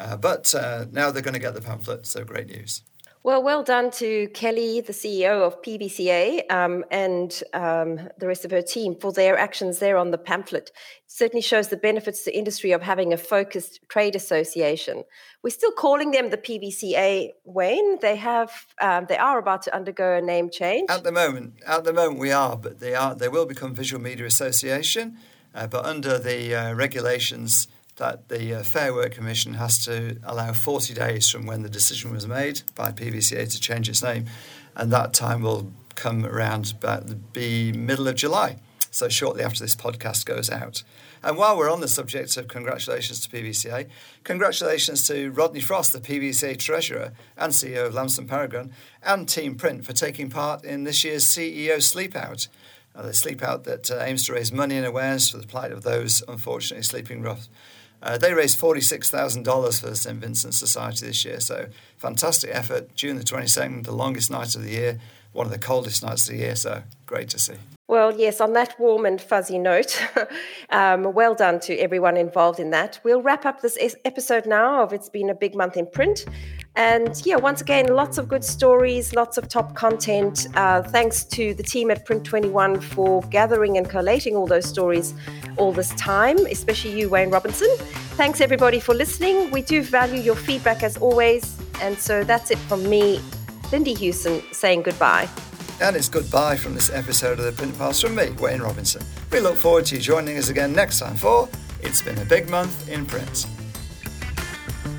Uh, 0.00 0.16
but 0.16 0.52
uh, 0.54 0.86
now 0.90 1.10
they're 1.10 1.22
going 1.22 1.34
to 1.34 1.40
get 1.40 1.54
the 1.54 1.60
pamphlet, 1.60 2.06
so 2.06 2.24
great 2.24 2.48
news. 2.48 2.82
Well, 3.28 3.42
well 3.42 3.62
done 3.62 3.90
to 3.90 4.28
Kellie, 4.28 4.80
the 4.80 4.94
CEO 4.94 5.42
of 5.42 5.60
PVCA, 5.60 6.50
um, 6.50 6.82
and 6.90 7.30
um, 7.52 8.08
the 8.16 8.26
rest 8.26 8.46
of 8.46 8.50
her 8.52 8.62
team 8.62 8.96
for 8.98 9.12
their 9.12 9.36
actions 9.36 9.80
there 9.80 9.98
on 9.98 10.12
the 10.12 10.16
pamphlet. 10.16 10.70
It 10.70 11.12
certainly 11.12 11.42
shows 11.42 11.68
the 11.68 11.76
benefits 11.76 12.24
to 12.24 12.34
industry 12.34 12.72
of 12.72 12.80
having 12.80 13.12
a 13.12 13.18
focused 13.18 13.80
trade 13.90 14.16
association. 14.16 15.04
We're 15.42 15.50
still 15.50 15.72
calling 15.72 16.12
them 16.12 16.30
the 16.30 16.38
PVCA, 16.38 17.32
Wayne. 17.44 17.98
They 18.00 18.16
have, 18.16 18.50
um, 18.80 19.04
they 19.10 19.18
are 19.18 19.38
about 19.38 19.60
to 19.64 19.76
undergo 19.76 20.14
a 20.16 20.22
name 20.22 20.48
change. 20.48 20.88
At 20.88 21.04
the 21.04 21.12
moment, 21.12 21.52
at 21.66 21.84
the 21.84 21.92
moment 21.92 22.20
we 22.20 22.32
are, 22.32 22.56
but 22.56 22.80
they 22.80 22.94
are. 22.94 23.14
They 23.14 23.28
will 23.28 23.44
become 23.44 23.74
Visual 23.74 24.02
Media 24.02 24.24
Association, 24.24 25.18
uh, 25.54 25.66
but 25.66 25.84
under 25.84 26.18
the 26.18 26.54
uh, 26.54 26.72
regulations 26.72 27.68
that 27.98 28.28
the 28.28 28.54
uh, 28.54 28.62
Fair 28.62 28.94
Work 28.94 29.12
Commission 29.12 29.54
has 29.54 29.84
to 29.84 30.18
allow 30.24 30.52
40 30.52 30.94
days 30.94 31.28
from 31.28 31.46
when 31.46 31.62
the 31.62 31.68
decision 31.68 32.12
was 32.12 32.26
made 32.26 32.62
by 32.74 32.90
PVCA 32.90 33.50
to 33.50 33.60
change 33.60 33.88
its 33.88 34.02
name, 34.02 34.26
and 34.74 34.92
that 34.92 35.12
time 35.12 35.42
will 35.42 35.70
come 35.94 36.24
around 36.24 36.72
about 36.72 37.04
the 37.34 37.72
middle 37.72 38.08
of 38.08 38.14
July, 38.14 38.56
so 38.90 39.08
shortly 39.08 39.42
after 39.42 39.60
this 39.60 39.76
podcast 39.76 40.24
goes 40.24 40.48
out. 40.48 40.82
And 41.22 41.36
while 41.36 41.58
we're 41.58 41.70
on 41.70 41.80
the 41.80 41.88
subject 41.88 42.36
of 42.36 42.46
congratulations 42.46 43.20
to 43.20 43.28
PVCA, 43.28 43.88
congratulations 44.22 45.06
to 45.08 45.30
Rodney 45.32 45.60
Frost, 45.60 45.92
the 45.92 45.98
PVCA 46.00 46.56
Treasurer 46.56 47.12
and 47.36 47.52
CEO 47.52 47.86
of 47.86 47.94
Lamson 47.94 48.28
Paragon, 48.28 48.72
and 49.02 49.28
Team 49.28 49.56
Print 49.56 49.84
for 49.84 49.92
taking 49.92 50.30
part 50.30 50.64
in 50.64 50.84
this 50.84 51.02
year's 51.04 51.24
CEO 51.24 51.78
Sleepout 51.78 52.48
Uh, 52.94 53.02
the 53.02 53.14
Sleep 53.14 53.42
Out 53.42 53.64
that 53.64 53.90
uh, 53.90 54.00
aims 54.00 54.26
to 54.26 54.32
raise 54.32 54.50
money 54.50 54.76
and 54.76 54.86
awareness 54.86 55.30
for 55.30 55.38
the 55.38 55.46
plight 55.46 55.70
of 55.70 55.82
those 55.82 56.22
unfortunately 56.26 56.82
sleeping 56.82 57.22
rough. 57.22 57.48
Uh, 58.02 58.16
they 58.16 58.32
raised 58.32 58.60
$46,000 58.60 59.80
for 59.80 59.90
the 59.90 59.96
St. 59.96 60.18
Vincent 60.18 60.54
Society 60.54 61.06
this 61.06 61.24
year, 61.24 61.40
so 61.40 61.66
fantastic 61.96 62.50
effort. 62.52 62.94
June 62.94 63.16
the 63.16 63.24
22nd, 63.24 63.84
the 63.84 63.92
longest 63.92 64.30
night 64.30 64.54
of 64.54 64.62
the 64.62 64.70
year, 64.70 65.00
one 65.32 65.46
of 65.46 65.52
the 65.52 65.58
coldest 65.58 66.02
nights 66.02 66.28
of 66.28 66.34
the 66.34 66.40
year, 66.40 66.56
so 66.56 66.82
great 67.06 67.28
to 67.30 67.38
see. 67.38 67.54
Well, 67.88 68.14
yes, 68.14 68.40
on 68.40 68.52
that 68.52 68.78
warm 68.78 69.06
and 69.06 69.18
fuzzy 69.18 69.58
note, 69.58 69.98
um, 70.70 71.14
well 71.14 71.34
done 71.34 71.58
to 71.60 71.76
everyone 71.78 72.18
involved 72.18 72.60
in 72.60 72.70
that. 72.70 73.00
We'll 73.02 73.22
wrap 73.22 73.46
up 73.46 73.62
this 73.62 73.96
episode 74.04 74.44
now 74.46 74.82
of 74.82 74.92
It's 74.92 75.08
Been 75.08 75.30
a 75.30 75.34
Big 75.34 75.54
Month 75.54 75.76
in 75.78 75.86
Print. 75.86 76.26
And 76.78 77.20
yeah, 77.26 77.34
once 77.34 77.60
again, 77.60 77.88
lots 77.88 78.18
of 78.18 78.28
good 78.28 78.44
stories, 78.44 79.12
lots 79.12 79.36
of 79.36 79.48
top 79.48 79.74
content. 79.74 80.46
Uh, 80.54 80.80
thanks 80.80 81.24
to 81.24 81.52
the 81.54 81.62
team 81.64 81.90
at 81.90 82.06
Print 82.06 82.24
21 82.24 82.80
for 82.80 83.20
gathering 83.30 83.76
and 83.78 83.90
collating 83.90 84.36
all 84.36 84.46
those 84.46 84.64
stories 84.64 85.12
all 85.56 85.72
this 85.72 85.92
time, 85.96 86.38
especially 86.46 86.96
you, 86.96 87.08
Wayne 87.08 87.30
Robinson. 87.30 87.68
Thanks 88.16 88.40
everybody 88.40 88.78
for 88.78 88.94
listening. 88.94 89.50
We 89.50 89.60
do 89.60 89.82
value 89.82 90.20
your 90.20 90.36
feedback 90.36 90.84
as 90.84 90.96
always. 90.98 91.60
And 91.82 91.98
so 91.98 92.22
that's 92.22 92.52
it 92.52 92.58
from 92.58 92.88
me, 92.88 93.20
Lindy 93.72 93.96
Hughson, 93.96 94.40
saying 94.54 94.82
goodbye. 94.82 95.28
And 95.80 95.96
it's 95.96 96.08
goodbye 96.08 96.56
from 96.56 96.74
this 96.74 96.90
episode 96.90 97.40
of 97.40 97.44
the 97.44 97.52
Print 97.52 97.74
Files 97.74 98.00
from 98.00 98.14
me, 98.14 98.30
Wayne 98.38 98.60
Robinson. 98.60 99.02
We 99.32 99.40
look 99.40 99.56
forward 99.56 99.86
to 99.86 99.96
you 99.96 100.00
joining 100.00 100.38
us 100.38 100.48
again 100.48 100.74
next 100.74 101.00
time 101.00 101.16
for 101.16 101.48
It's 101.82 102.02
Been 102.02 102.18
a 102.18 102.24
Big 102.24 102.48
Month 102.48 102.88
in 102.88 103.04
Print. 103.04 103.48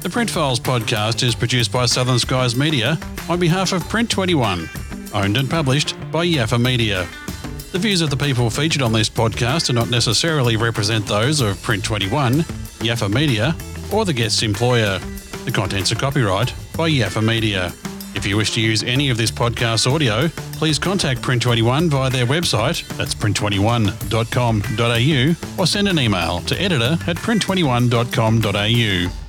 The 0.02 0.10
Print 0.10 0.30
Files 0.30 0.60
podcast 0.62 1.24
is 1.24 1.36
produced 1.36 1.72
by 1.74 1.86
Southern 1.86 2.20
Skies 2.20 2.56
Media 2.56 2.98
on 3.28 3.38
behalf 3.40 3.74
of 3.74 3.88
Print 3.90 4.10
21, 4.10 4.70
owned 5.14 5.36
and 5.38 5.50
published 5.50 5.94
by 6.10 6.26
Yaffa 6.26 6.58
Media. 6.60 7.06
The 7.74 7.80
views 7.80 8.00
of 8.02 8.10
the 8.10 8.16
people 8.18 8.50
featured 8.50 8.82
on 8.82 8.94
this 8.94 9.10
podcast 9.10 9.68
do 9.68 9.74
not 9.74 9.90
necessarily 9.90 10.56
represent 10.56 11.06
those 11.06 11.42
of 11.42 11.62
Print 11.62 11.84
21, 11.84 12.36
Yaffa 12.80 13.12
Media, 13.14 13.54
or 13.92 14.06
the 14.06 14.14
guest's 14.14 14.42
employer. 14.42 15.00
The 15.44 15.52
contents 15.52 15.92
are 15.92 15.96
copyright 15.96 16.54
by 16.78 16.90
Yaffa 16.90 17.22
Media. 17.22 17.74
If 18.16 18.26
you 18.26 18.38
wish 18.38 18.54
to 18.54 18.62
use 18.62 18.84
any 18.84 19.10
of 19.10 19.18
this 19.18 19.32
podcast 19.32 19.94
audio, 19.94 20.30
please 20.54 20.80
contact 20.80 21.22
Print21 21.22 21.90
via 21.90 22.10
their 22.10 22.26
website, 22.26 22.88
that's 22.98 23.14
print21.com.au, 23.14 25.62
or 25.62 25.68
send 25.68 25.88
an 25.90 26.00
email 26.00 26.40
to 26.42 26.60
editor 26.60 26.98
at 27.06 27.18
print21.com.au. 27.18 29.29